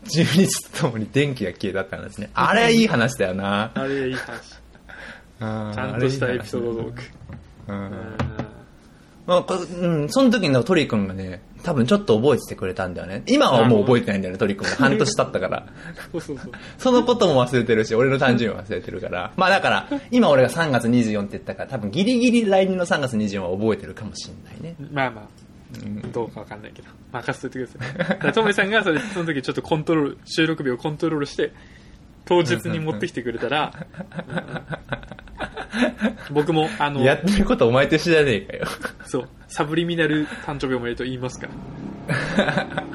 [0.05, 2.29] 12日とともに電気が消えたって話ね。
[2.35, 3.71] あれいい話だよな。
[3.73, 4.55] あれいい話。
[5.75, 7.01] ちゃんとしたエピソードトーク。
[7.67, 8.34] うんうん
[9.25, 13.23] まあ、こうん、その時にトリ君がね、多分ちょっと覚えててくれたんだよね。
[13.25, 14.75] 今はもう覚えてないんだよね、トリ君が。
[14.75, 15.67] 半年経ったから。
[16.11, 16.51] そうそうそう。
[16.77, 19.33] そのことも忘れてるし、俺の誕生日も忘れてるから。
[19.35, 24.75] まあだから、今俺が3月24って言ったから、多分ギリギリ来年の3月24は覚えてるかもしれないね。
[24.91, 25.27] まあまあ、
[26.13, 28.33] どうかわかんないけど、任せといてください。
[28.33, 31.51] トメさんがそれ、その時ちょっとコントロール、収録日をコントロールして、
[32.25, 33.73] 当日に持ってきてくれたら、
[36.31, 38.65] 僕も、あの、やってることお前と一緒じゃねえかよ。
[39.05, 41.47] そう、サブリミナル誕生日おめでとう言いますか
[42.07, 42.67] ら。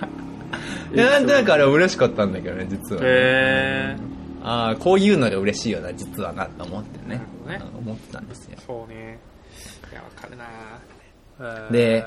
[0.92, 3.02] いや、なんとなくあれは嬉しかったんだけどね、実は。
[3.04, 3.96] へ
[4.42, 7.20] ああ、こういうのが嬉しいよな、実はな、と思ってね。
[7.46, 8.66] ね思ってたんですよー。。
[8.66, 9.18] そうね。
[9.92, 10.46] いや、わかるな
[11.70, 12.04] で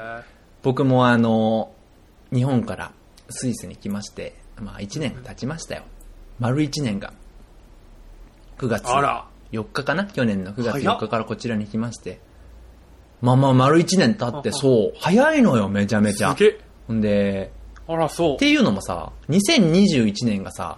[0.61, 1.73] 僕もあの、
[2.31, 2.91] 日本から
[3.29, 5.83] スイスに来まして、まあ1年経ちましたよ。
[6.39, 7.13] 丸1年が。
[8.57, 10.05] 9月あら4日かな？
[10.05, 12.19] 去年の9月早っ4日からこちらに来まして。
[13.21, 16.35] まあまあ丸1年経って、そう、早いのよ、めちゃめちゃ。
[16.87, 17.53] ほんで、
[17.87, 18.37] あら、そうっ。
[18.37, 20.77] ていうのもさ、2021年がさ、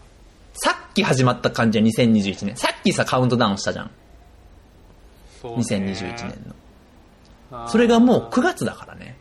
[0.53, 2.55] さっき始まった感じや、2021年。
[2.55, 3.91] さっきさ、カウントダウンしたじゃん。
[5.41, 6.53] そうね2021年
[7.51, 7.67] の。
[7.67, 9.17] それがもう9月だからね。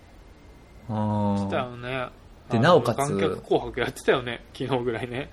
[0.91, 1.65] あだあ。
[1.67, 2.09] よね。
[2.51, 5.31] でなおかつ無観客紅白やってたよね、昨日ぐらいね。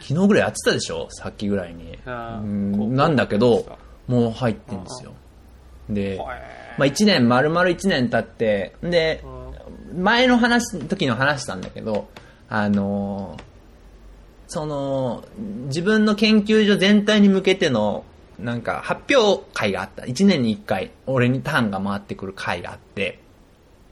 [0.00, 1.08] 昨日ぐらいやってたでしょ？
[1.10, 1.98] さっきぐらいに。
[2.06, 5.12] うんなんだけど、もう入ってんですよ。
[5.90, 6.18] で、
[6.78, 9.24] まあ1年、丸々1年経って、で、
[9.96, 12.08] 前の話、時の話したんだけど、
[12.48, 13.42] あのー
[14.50, 15.24] その、
[15.66, 18.04] 自分の研究所全体に向けての、
[18.38, 20.04] なんか発表会があった。
[20.04, 23.20] 1年に1回、俺にターンが回ってくる会があって、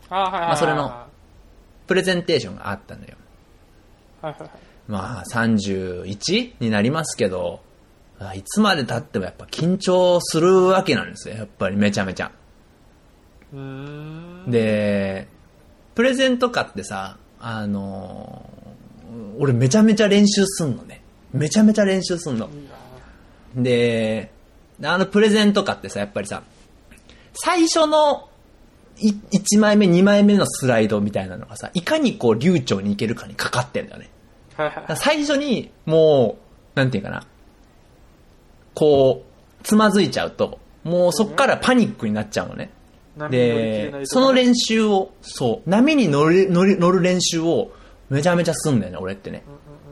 [0.09, 0.31] あ。
[0.31, 1.07] まあそれの
[1.87, 3.09] プレゼンテーションがあったのよ。
[4.23, 4.51] はいはいはい。
[4.89, 7.61] まあ、31になりますけど、
[8.19, 11.35] あいつまで経ってもやっぱ緊張するわけなんですよ。
[11.35, 12.31] やっぱりめちゃめちゃ。
[14.49, 15.29] で、
[15.95, 18.57] プレゼンとかってさ、あのー
[19.39, 21.03] 俺めちゃめちゃ練習すんのね。
[21.33, 22.49] めちゃめちゃ練習すんの。
[23.55, 24.31] で、
[24.83, 26.43] あのプレゼンとかってさ、やっぱりさ、
[27.35, 28.29] 最初の
[28.99, 34.09] 1枚目、2枚目のスライドみたいなのがさ、いかにこう流暢にいけるかにかかってんだよね。
[34.57, 36.39] はいはい最初に、も
[36.75, 37.25] う、なんていうかな、
[38.75, 42.71] こう、つまずいちゃうと、もうそっからパニックになっちゃうのね。
[43.31, 47.73] でその練習を、そう、波に乗る、乗る、乗る練習を
[48.11, 49.43] めちゃめちゃすんだよね、俺ってね。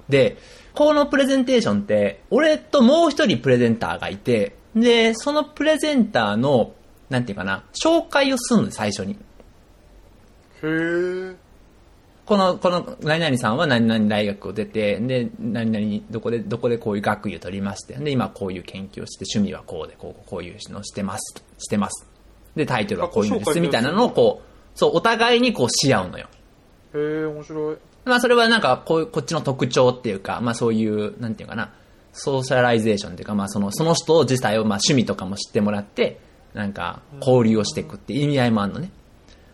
[0.08, 0.36] で、
[0.74, 6.72] このプレゼンテーションって、俺ともう一人プレゼンターがいて、で、そのプレゼンターの、
[7.08, 9.16] なんていうかな、紹介をすんの、最初に。
[10.62, 11.36] へー。
[12.26, 22.08] この、この、何々さんは何々大学を出て、で、何々、どこで、どこでこういう学位を取りまして、で、今こういう研究をして、趣味はこうで、こう、こういうのをしてます、してます。
[22.56, 26.28] で、タイトルはこういうんです、みたいなのをこう、そう、お互いにこうし合うのよ。
[26.94, 27.76] へー、面白い。
[28.06, 31.72] まあ、それはなんか、こう、こっちの特徴っていうか、まあ、そういう、なんていうかな、
[32.12, 36.20] socialization っていうか、まあ、その、その人自体を、まあ、趣味とかも知ってもらって、
[36.54, 38.90] なんか、交流をしていくって意味合いもあるのね。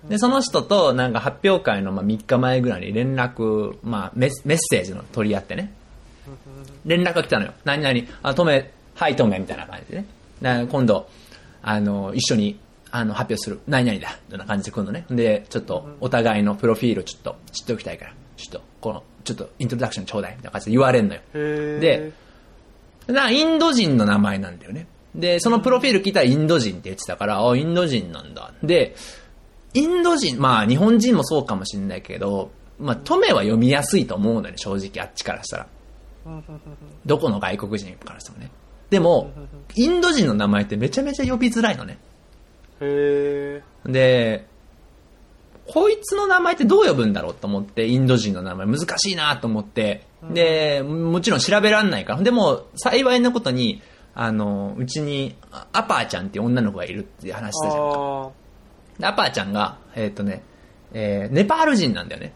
[0.09, 5.73] で、その人と、なんか、発表会の、まあ、3日前ぐらいに連絡、まあ、メッセージの取り合ってね。
[6.87, 7.53] 連絡が来たのよ。
[7.65, 10.07] 何々、あ、トメ、はい、トメ、みたいな感じでね。
[10.41, 11.09] で今度、
[11.63, 12.59] あの、一緒に、
[12.91, 13.61] あの、発表する。
[13.69, 14.19] 何々だ。
[14.27, 15.05] みたいな感じで来るのね。
[15.11, 20.33] で、ちょっと、お互いのプロフィールをちょっと知っておきたいから、ちょっと、この、ちょっと、イントロダクションちょうだい。
[20.33, 21.21] みたいな感じで言われんのよ。
[21.33, 22.13] で、
[23.07, 24.87] な、インド人の名前なんだよね。
[25.15, 28.53] で、そのプロフィール聞いたらインド人って言ってたから、あ、インド人なんだ。
[28.63, 28.95] で、
[29.75, 35.67] インド人、まあ日本人もそうかもしれないけど、まあ、トメは読みやすいと思うのよね、正直あっちからしたら。
[37.07, 38.51] どこの外国人からしてもね。
[38.89, 39.31] でも、
[39.77, 41.99] インド人の名前ってめちゃめちゃ呼びづらいのね。
[42.81, 43.91] へー。
[43.91, 44.47] で、
[45.69, 52.23] こいつの名前ってどう呼ぶんだろうと思って、インド人の名前難しいなと思って、で、もちろん調べらんないから。
[52.23, 53.83] でも、幸いなことに、
[54.15, 58.31] あの、うちにあアパーちゃんっていう女の子がいるって話したじゃんか。
[59.09, 60.43] あでアパーちゃんが、えっ、とね、
[60.93, 62.33] えーネパール人なんだよね。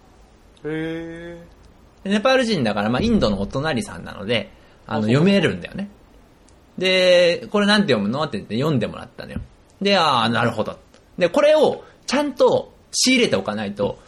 [0.63, 0.71] ー。
[0.71, 1.43] へ
[2.05, 4.51] でネパール人だから、まあ、インドのお隣さんなので、
[4.87, 5.89] あの、読めるんだよね。
[6.79, 9.41] で、これなんて読むのって言って読んでもらったのよ。
[9.81, 10.79] で、ああ、なるほど。
[11.19, 13.99] で、これをちゃんと仕入れておかないと、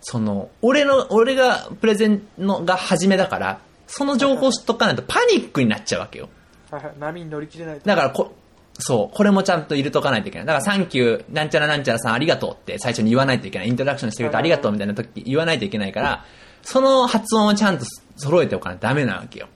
[0.00, 6.28] その、俺の、俺がプレゼンのが初めだから、その情報知っとかないとパニックになっちゃうわけよ。
[6.70, 6.74] ー。
[6.76, 6.94] はいはい。
[6.98, 7.86] 波に乗り切れないと。
[7.86, 8.34] だからこ、
[8.78, 10.46] そう、これもちゃんと入れとかないといけない。
[10.46, 13.68] だから、サンキュー、なんちゃらなんちゃらさんありがとうって最初に言わないといけない。
[13.68, 16.24] イントロダクションしてくれてありがとうみたいな時言わないといけないから、
[16.62, 17.84] その発音をちゃんと
[18.16, 19.48] 揃えておかないとダメなわけよ。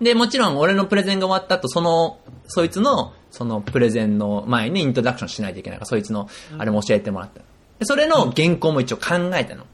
[0.00, 6.28] で、もちろん俺のプレゼンが終わった後、その、そいつの、そのプレゼンの前にイントロダクションしないといけないから、そいつの、
[6.58, 7.40] あれも教えてもらった。
[7.78, 9.64] でそれの原稿も一応考えたの。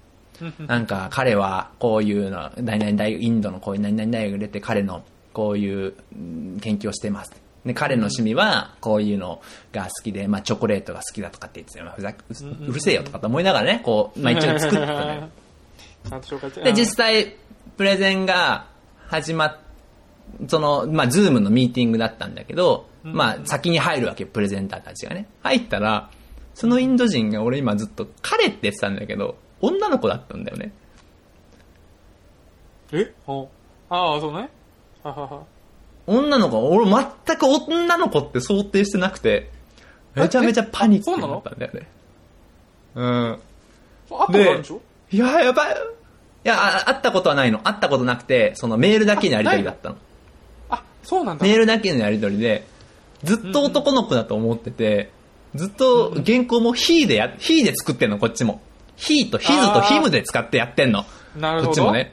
[0.66, 7.43] なんか、彼はこういうの、何々大学、インドのこういう何々大学出て、彼のこういううん研究をしてます。
[7.64, 9.40] で、彼の趣味はこういうの
[9.72, 11.82] が好きで、まあチョコレートが好きだとかって言って。
[11.82, 12.14] まあふざう
[12.68, 15.28] うるせえよとかと思いながらね、こう、まあ一応作ったのよ。
[16.08, 16.62] ちゃんと紹介して。
[16.62, 17.36] で、実際、
[17.76, 18.66] プレゼンが
[19.06, 19.58] 始まっ、
[20.48, 25.28] その、まあ、 Zoom のミーティングだったんだけど、まあ、先に入るわけよ、プレゼンターたちがね。
[25.42, 26.10] 入ったら、
[26.54, 30.72] そのインド人が俺今ずっと彼って言ってたんだけど、女の子だったんだよね。
[32.92, 33.12] え？
[33.90, 34.48] ああ、そうね。
[35.02, 35.42] ははは。
[36.06, 39.50] 女の子、俺全く女の子って想定してなくて、
[40.14, 41.88] めちゃめちゃパニックになったんだよね。
[42.94, 43.04] うん。
[43.04, 43.38] あっ
[44.08, 44.80] たことあるんでしょ？
[45.10, 45.74] いや、やばい。
[45.74, 45.76] い
[46.44, 47.58] や、あ会ったことはないの。
[47.60, 49.96] 会ったことなくて、そのメールだけのやりとりだったの。
[50.68, 51.44] あ、そうなんだ。
[51.44, 52.66] メールだけのやり取りで、
[53.22, 55.10] ずっと男の子だと思ってて、
[55.54, 58.60] ずっと原稿も he でや、he で作ってんの、こっちも。
[58.96, 61.04] he と his と him で使ってやってんの。
[61.36, 61.66] なるほど。
[61.68, 62.12] こっちもね。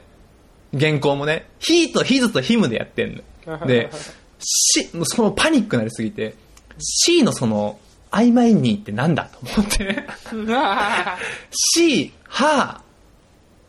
[0.78, 3.22] 原稿もね、he と his と him でやってんの。
[3.66, 3.90] で、
[4.38, 6.34] し、もうそのパニックになりすぎて、
[6.78, 7.78] C のその、
[8.10, 10.04] 曖昧にってなんだと思って。
[11.74, 12.82] C、 は、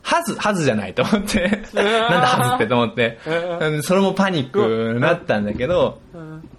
[0.01, 1.63] はず、はずじゃないと思って。
[1.73, 3.19] なんだはずってと思って。
[3.61, 5.99] うんそれもパニックになったんだけど、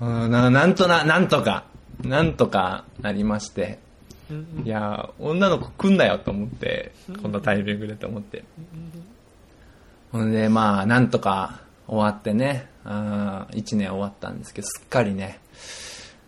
[0.01, 1.65] ななんとな、なんとか、
[2.03, 3.79] なんとかなりまして。
[4.31, 8.45] うんいやー、女の子来んなよと思って、こんなタイミングでと思って。
[10.11, 15.41] ほんで、まあ、なんとか終わってね、1年終わったんですけど、すっかりね、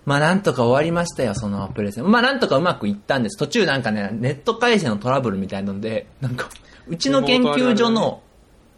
[0.05, 2.11] まあなんとか終わりましたよ、そのプレゼン。
[2.11, 3.39] まあなんとかうまくいったんです。
[3.39, 6.49] 途中なんかね、ネット回線のトラブルみたいなので、なんか、
[6.87, 8.23] うちの研究所の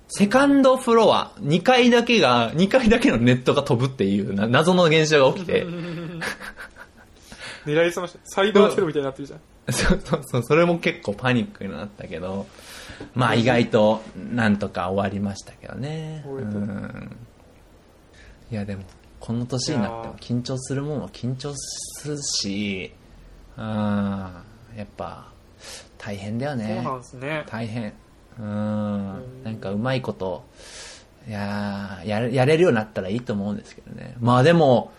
[0.08, 5.66] セカンドフロア、2階だけが、2階だけのネットが飛ぶっていうな謎の現象が起きて。
[7.66, 8.18] 狙いすました。
[8.24, 9.40] サイバーテロみたいになってるじゃん。
[9.70, 12.46] そうそうそう、それも結構パニックになったけど、
[13.14, 16.24] まあ意外となんとか終わりましたけどね。
[16.26, 17.16] うん。
[18.50, 18.82] いやでも、
[19.20, 22.92] この年になっても緊張するもんは緊張するし、
[23.56, 25.28] うん、やっぱ
[25.98, 26.80] 大変だよね。
[26.82, 27.44] そうなんですね。
[27.48, 27.92] 大変。
[28.38, 29.42] うん。
[29.44, 30.44] なんかうまいこと、
[31.26, 34.16] いやややれるようになったらいいと思うんですけどね。
[34.20, 34.92] まあでも、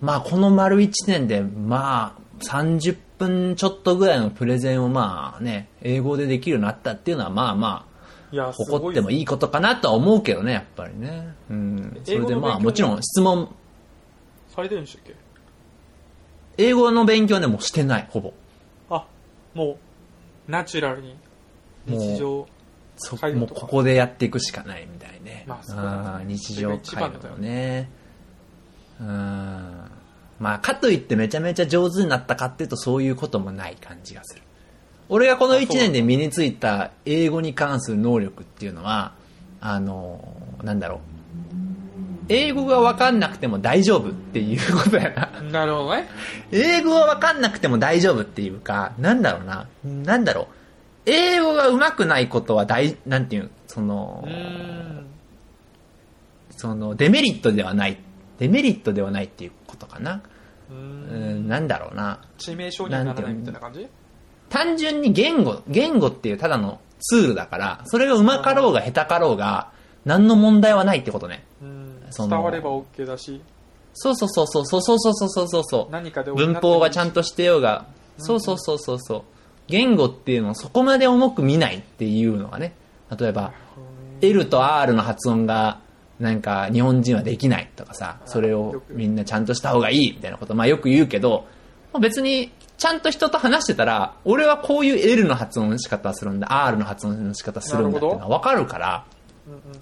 [0.00, 7.86] まあこの丸1年で、まあ30分ちょっとぐらいのプレゼンをまあね、英語でできるようになったっていうのはまあま
[8.32, 11.34] あ、誇ってもいいことかなとは思うけどね、やっぱりね。
[11.50, 12.00] うん。
[12.04, 13.54] それでまあもちろん質問、
[14.48, 15.14] されてるんでしたっけ？
[16.58, 18.32] 英語の勉強でもしてない、ほぼ。
[18.90, 19.06] あ、
[19.54, 19.78] も
[20.48, 21.16] う、ナチュラルに、
[21.86, 22.46] 日常、
[22.96, 25.44] そもうここでやっていくしかないみたいね。
[25.46, 27.90] まあそうだね日常会話それが一番だよをね。
[29.00, 29.90] うん。
[30.42, 34.42] まあ、かといってめちゃめちゃ上手になったかっていうとそういうこともない感じがする。
[35.08, 39.12] 俺がこの1年で身についた英語に関する能力っていうのは、
[39.60, 40.98] あの、なんだろう。
[42.28, 45.42] 英語がわかんなくても大丈夫っていうことやな。
[45.42, 46.08] なるほどね。
[46.50, 49.68] 英語がわかんなくても大丈夫っていうか、なんだろうな。
[49.84, 50.46] なんだろう。
[51.06, 54.26] 英語が上手くないことは大、なんていう、その。
[56.50, 57.98] その、デメリットではない。
[58.40, 60.22] デメリットではないっていうことかな。
[60.70, 62.20] うんん、なんだろうな。
[62.38, 63.88] 致命傷にはならないみたいな感じ？
[64.48, 69.72] 単純に言語、言語っていうただのツールだから、それが上手かろうが下手かろうが、
[70.04, 71.44] 何の問題はないってことね。
[71.62, 72.00] うん。
[72.10, 73.40] 伝われば OK だし、
[73.94, 75.92] そうそうそうそうそうそうそうそうそうそう。
[75.92, 77.86] 何かで文法がちゃんとしてようが、
[78.18, 79.22] そうそうそうそうそう。
[79.68, 82.74] 言語っていうのをそこまで重く見ないっていうのがね、
[83.18, 83.52] 例えば、
[84.20, 85.80] L と R の発音が、
[86.22, 91.48] なんか日本人はできないとかさ、それをみんなちゃんとした方がいいみたいなこと、まあよく言うけど、
[91.92, 99.04] まあ別にちゃんと人と話してたら、俺はこういう L の発音の仕方するんだ、R の発音の仕方するんだっていうのがわかるから、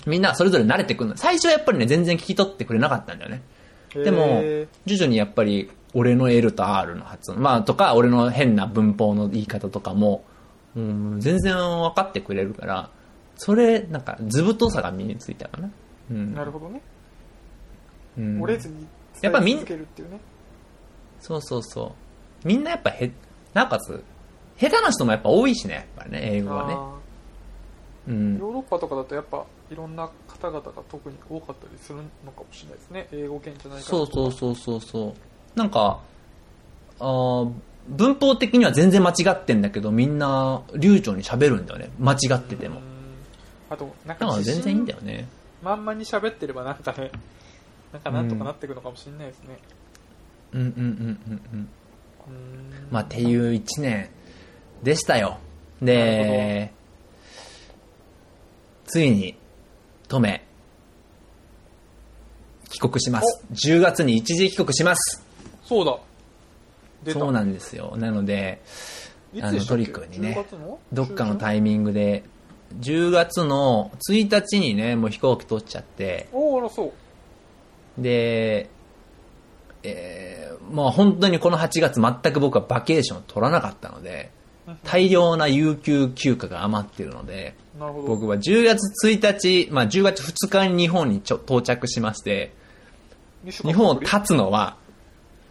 [0.07, 1.17] みんなそれぞれ慣れてくるの。
[1.19, 3.43] 最初はやっぱりね、全然聞き取ってくれなかったんだよね。
[3.95, 10.25] でもへ、徐々にやっぱり、俺の L と R の発音、まあ、とか、俺の変な文法の言い方とかも、
[10.77, 12.91] うん、全然分かってくれるから、
[13.37, 15.71] それ、なんか、図太さが身についたかな。
[16.11, 16.17] うん。
[16.17, 16.81] ーなるほどね。
[18.19, 18.87] うん折れずに
[19.23, 20.21] やっぱみん伝え続けるっていうね。
[21.21, 21.95] そうそうそ
[22.45, 22.49] う。
[22.49, 23.11] みんなやっぱへ、
[23.53, 24.03] なおかつ、
[24.59, 26.77] 下手な人もやっぱ多いしね、やっぱりね、英語はね。
[28.09, 28.39] うん。
[28.39, 33.09] ヨーロッパとかだとやっぱいろんな方々が特に多かったりするのかもしれないですね。
[33.13, 35.15] 英語圏じゃないからそうそうそうそうそ
[35.55, 35.59] う。
[35.59, 36.01] なんか、
[36.99, 37.53] あー
[37.89, 41.91] 文法的には全然間違ってんだけど、みんな流暢に喋るんだよね。
[41.99, 42.83] 間違っててもうん。
[43.71, 45.29] あと、なんだか全然いいんだよね。
[45.63, 47.11] まんまに喋ってればなんかね、
[47.93, 49.59] なんかなんとかなっていくのかもしれないですね。
[50.53, 51.69] うんうんうんうんうん。
[52.29, 54.11] うんまあ、っていう一年
[54.83, 55.39] でしたよ。
[55.81, 56.73] なで、
[58.87, 59.37] ついに、
[60.09, 60.47] 止め、
[62.69, 63.45] 帰国します。
[63.53, 65.25] 10月に一時帰国します。
[65.65, 65.99] そうだ。
[67.13, 67.97] そうなんですよ。
[67.97, 68.63] なので、
[69.41, 70.79] あの、トリ君にね10月の？
[70.93, 72.25] どっかのイタイミングで、
[72.79, 76.93] 10月の1日にね、もう飛行機取っちゃって、おーあら、そ
[77.99, 78.03] う。
[78.03, 78.71] で、
[79.83, 84.31] えー、まあ本当にこの8月全く僕はバケーションを取らなかったので、
[84.85, 88.09] 大量な有給休暇が余っているので、なるほど。
[88.09, 92.53] 僕は10月1日、まあ10月2日に日本にちょ到着しまして、
[93.45, 94.77] 日本を立つのは、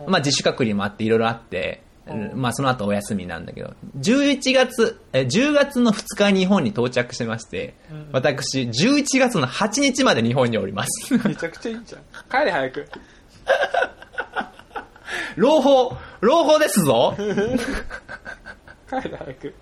[0.08, 1.89] まあ自主隔離もあっていろいろあって、うん
[2.36, 11.18] まあその後お休みなんだけど、11月、え10月の2日に日本に到着しましてうん、私11月の8日まで日本におります。
[11.28, 12.02] めちゃくちゃいいんじゃん。
[12.30, 12.88] 帰れ、早く。
[15.36, 17.36] 朗報、朗報ですぞ帰れ、
[18.90, 19.02] 早
[19.34, 19.56] く。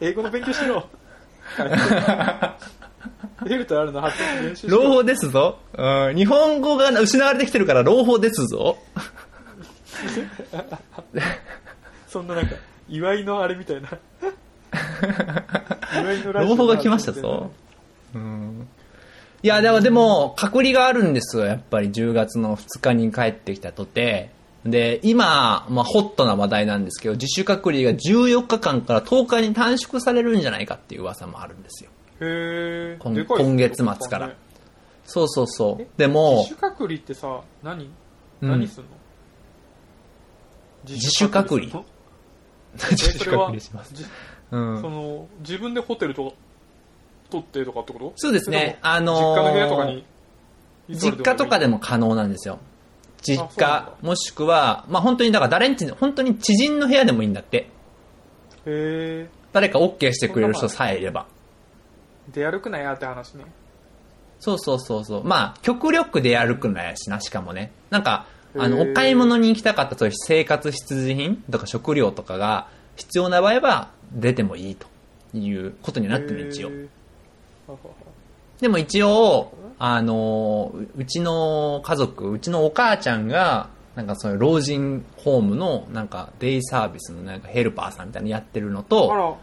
[0.00, 0.88] 英語の勉強しろ。
[1.56, 1.76] 早く。
[3.46, 4.82] エルとあるの発音練習しろ。
[4.82, 8.78] 朗報ですぞ、うん、日本語が失われてきてるから朗報ですぞ
[12.08, 12.54] そんななんか、
[12.88, 13.88] 祝いのあれみたいな。
[16.00, 17.50] 祝いの朗報が来ましたぞ。
[18.14, 18.68] うん
[19.42, 24.30] いや、でも、でも、隔離があるんですよ、やっぱり10月の2日に帰ってきたとて。
[24.64, 31.90] で、今、まあ、ホットな話題なんですけど、自主隔離が14日間から10日に短縮されるんじゃないかっていう噂もあるんですよ。
[32.22, 32.96] へえ。
[32.98, 33.12] 今
[33.56, 34.36] 月末からね
[35.04, 35.86] そうそうそうえ。
[35.98, 37.90] でも自、主隔離ってさ、何？
[38.40, 38.88] うん何すんの？
[40.86, 41.72] 自主隔離
[42.76, 43.94] 自主隔離します。
[43.94, 44.04] じ
[44.50, 44.90] うんそ。
[44.90, 46.36] の、自分でホテルとか
[47.30, 48.12] 取ってとかってこと？
[48.16, 48.78] そうですね。
[48.82, 50.04] あのも実家の部屋とかーに。
[50.88, 52.58] 実家とかでもも可能なんですよ。
[53.22, 57.56] 実家、もしくは、まあ本当に、だから誰んち、本当に知人の部屋でもいいんだって。
[57.56, 57.68] へ
[58.66, 59.30] え。
[59.52, 61.26] 誰か OK してくれる人さえいれば。
[62.28, 63.44] 出歩くなやって話ね。
[64.40, 65.24] そうそうそうそう。
[65.24, 67.72] まあ、極力で歩くのやしな、しかもね。
[67.88, 68.26] なんか、
[68.56, 74.86] あの、お買い物に行きたかったそういう生活必需品とか食料とかが必要な場合は出てもいいと
[75.36, 76.70] いうことになってる、一応
[78.60, 89.34] でも一応、あの、ううちの家族、うちのお母ちゃんが、なんかそういう老人ホームのなんかデイサービスのなんかヘルパーさんみたいなのやってるのあと、ら、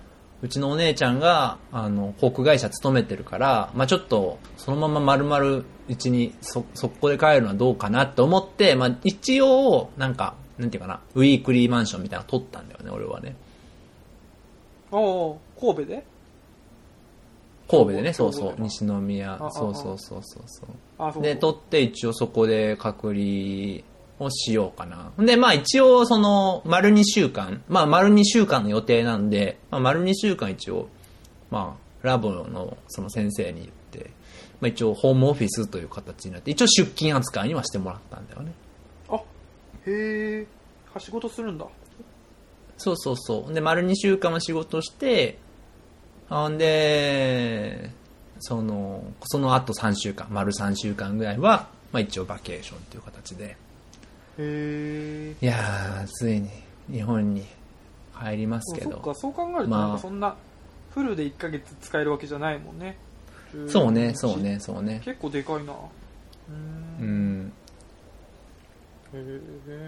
[0.42, 13.36] うちのお姉ちゃんが、あの、航空会社勤めてるから、まあちょっと、そのまま丸々、うちに、そ、速攻で帰るのはどうかなって思って、まあ一応、なんか、なんていうかな、ウィークリーマンションみたいなの取ったんだよね、俺はね。
[14.92, 16.06] おお神戸で？
[17.70, 19.38] 神戸でね、そうそう、西宮。
[19.52, 21.22] そうそうそうそうそう。
[21.22, 23.84] で、取って一応そこで隔離
[24.22, 25.12] をしようかな。
[25.18, 30.88] で、まあ一応その、丸2週間、まあ丸2週間の予定なんで、まあ丸2週間一応、
[31.50, 34.12] まあ、ラボのその先生に言って、
[34.62, 38.54] まあ一応ホームオフィスという形になって、一応出勤扱いにはしてもらったんだよね。
[39.10, 39.22] あ、へ
[39.88, 40.48] え。
[40.94, 41.66] はしごとするんだ。
[42.78, 43.54] そうそうそう。
[43.54, 45.40] で、丸2週間は仕事して、
[46.30, 47.92] ほんで、
[48.40, 53.58] その、その後3週間、丸3週間ぐらいは、まあ一応バケーションっていう形で。
[54.40, 56.50] いやー、ついに
[56.90, 57.46] 日本に
[58.20, 58.92] 帰りますけど。
[58.92, 60.36] そっか、そう考えると、まあなんかそんな、
[60.94, 62.98] フルで1ヶ月使えるわけじゃないもんね。
[63.68, 64.42] そうね、そう。
[64.42, 65.02] ね、そうね。
[65.04, 65.74] 結構でかいな。
[66.50, 67.52] うん。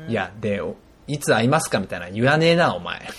[0.08, 0.14] い。
[0.14, 0.76] や、で、お
[1.08, 3.02] いつ会いますかみたいな言わねえな、お前。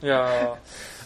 [0.00, 0.54] いや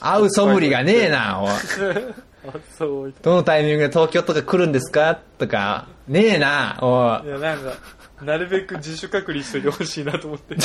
[0.01, 1.51] 会う素振りがねえな、おい。
[3.23, 7.31] どのタイミングで東京とか来るんですかとか、ねえな、おいい。
[7.31, 7.73] や、なんか、
[8.25, 10.55] なるべく自主隔離しといてほしいなと思って。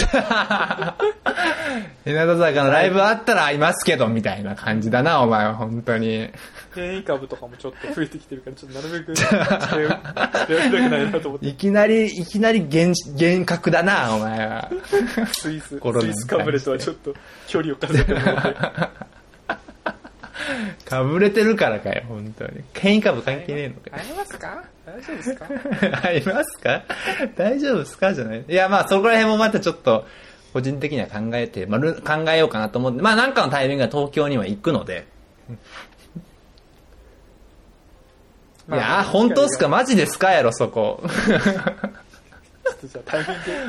[2.05, 6.29] 日向坂のライブあったら会いますけど、みたいな感じだな、お前は、本当に。
[6.73, 9.35] 変異株とかもちょっと増えてきてるから、ちょっとなるべく、近
[9.81, 11.47] 寄りたくないなと思って。
[11.47, 14.69] いきなり、いきなり厳、厳格だな、お前は。
[15.31, 17.13] スイス、スイスかぶれとはちょっと
[17.47, 18.43] 距離を稼いでもらっ
[19.03, 19.07] て。
[20.85, 22.63] かぶれてるからかよ、本当に。
[22.73, 23.95] 変異株関係ねえのかよ。
[23.97, 24.63] ありますか？
[24.85, 25.47] 大丈夫ですか？
[26.07, 26.83] ありますか？
[27.35, 28.13] 大丈夫ですか？
[28.13, 28.45] じゃない。
[28.47, 30.05] いや、まあ、そこら辺もまたちょっと、
[30.53, 35.05] 個人的には考えて、まあ、る考えようかなと思って、まあ、なんかのタイミングが東京には行くので、
[38.69, 39.67] いや、本当っすか？
[39.69, 41.01] マジですかやろ、そこ。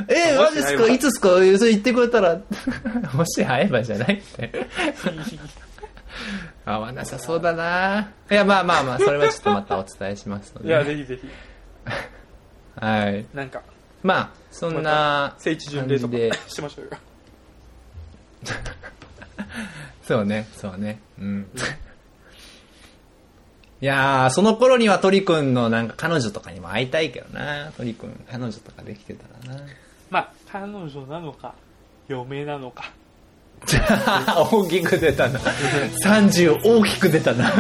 [0.08, 0.88] えー、マジっすか？
[0.88, 1.28] いつっすか？
[1.28, 2.40] それ言ってくれたら、
[3.14, 4.50] もし会えばじゃないって。
[6.68, 10.68] 合わなさそうだないや、まあまあまあ、それはちょっとまたお伝えしますので。
[10.70, 11.28] いや、ぜひぜひ。
[12.80, 13.26] はい。
[13.32, 13.62] なんか、
[14.02, 16.14] まあ、そんな聖地巡礼とか
[16.48, 16.90] しましょうよ。
[20.04, 21.00] そうね、そうね。
[21.18, 21.50] うん。
[23.80, 27.72] いやー、その頃には鳥くんのなんか彼女とかにも会いたいけどな。
[27.76, 29.62] 鳥くん、彼女とかできてたらな。
[30.10, 31.54] まあ、彼女なのか、
[32.08, 32.92] 嫁なのか。
[34.50, 35.38] 大きく出たな。
[36.04, 37.52] 30大きく出たな。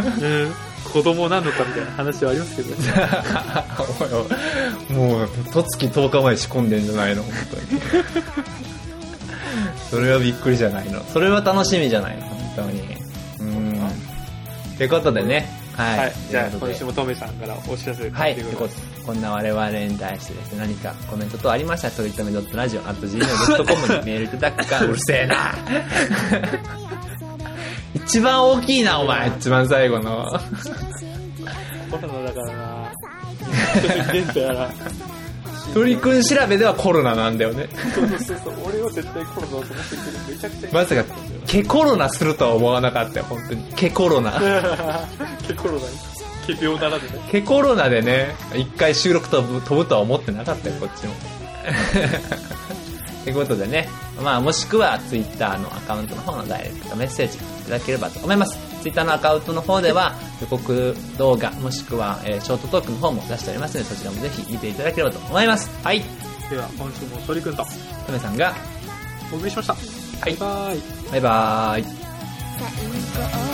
[0.92, 2.70] 子供なのかみたいな話はありますけど、
[4.94, 7.62] もう、とつき10日前仕込んでんじゃないの、本当に。
[9.90, 11.04] それはびっくりじゃないの。
[11.12, 12.82] それは楽しみじゃないの、本当に。
[13.40, 13.78] うん。
[14.74, 15.46] ってことでね。
[15.76, 15.98] はい。
[15.98, 16.12] はい。
[16.30, 25.54] じゃあ、今週もトメさんからお知らせはい、ということでこんな我々に対してですね、何かコメント等ありましたら、とりとめ .radio.gmail.com にメールいただくか、うるせえな。
[27.94, 29.28] 一番大きいな、お前。
[29.28, 30.26] 一番最後の。
[31.90, 32.92] コロナだからな
[34.12, 34.70] 現在やら。
[35.72, 37.66] 鳥くん調べではコロナなんだよね。
[37.94, 40.70] そうそうそう俺は絶対コロナだと思ってるけど、めちゃくちゃ。
[40.70, 41.04] まさか、
[41.46, 43.62] 毛コロナするとは思わなかったよ、本当に。
[43.74, 44.32] 毛コロナ。
[45.48, 46.17] 毛コロナ
[46.52, 46.58] に。
[46.58, 47.10] 毛病ならぬね。
[47.30, 51.14] 毛コロナでね、一回収録飛ぶ飛ぶとは思ってなかったよ、こっちも。
[53.24, 53.88] ということでね、
[54.22, 58.58] まあもしくは Twitter のアカウントの方のダイレクトメッセージいただければと思います。
[58.82, 65.70] Twitter のアカウントの方では予告動画もしくは、えーショートトークの方も出しておりますので、そちらもぜひ見ていただければと思います。
[65.84, 66.02] はい。
[66.48, 67.66] では、今週も鳥くんと
[68.06, 68.54] トメさんが、
[69.30, 69.76] お送りしました。
[70.24, 71.10] バイバイ。
[71.10, 71.84] バイバーイ。
[71.84, 73.47] 最高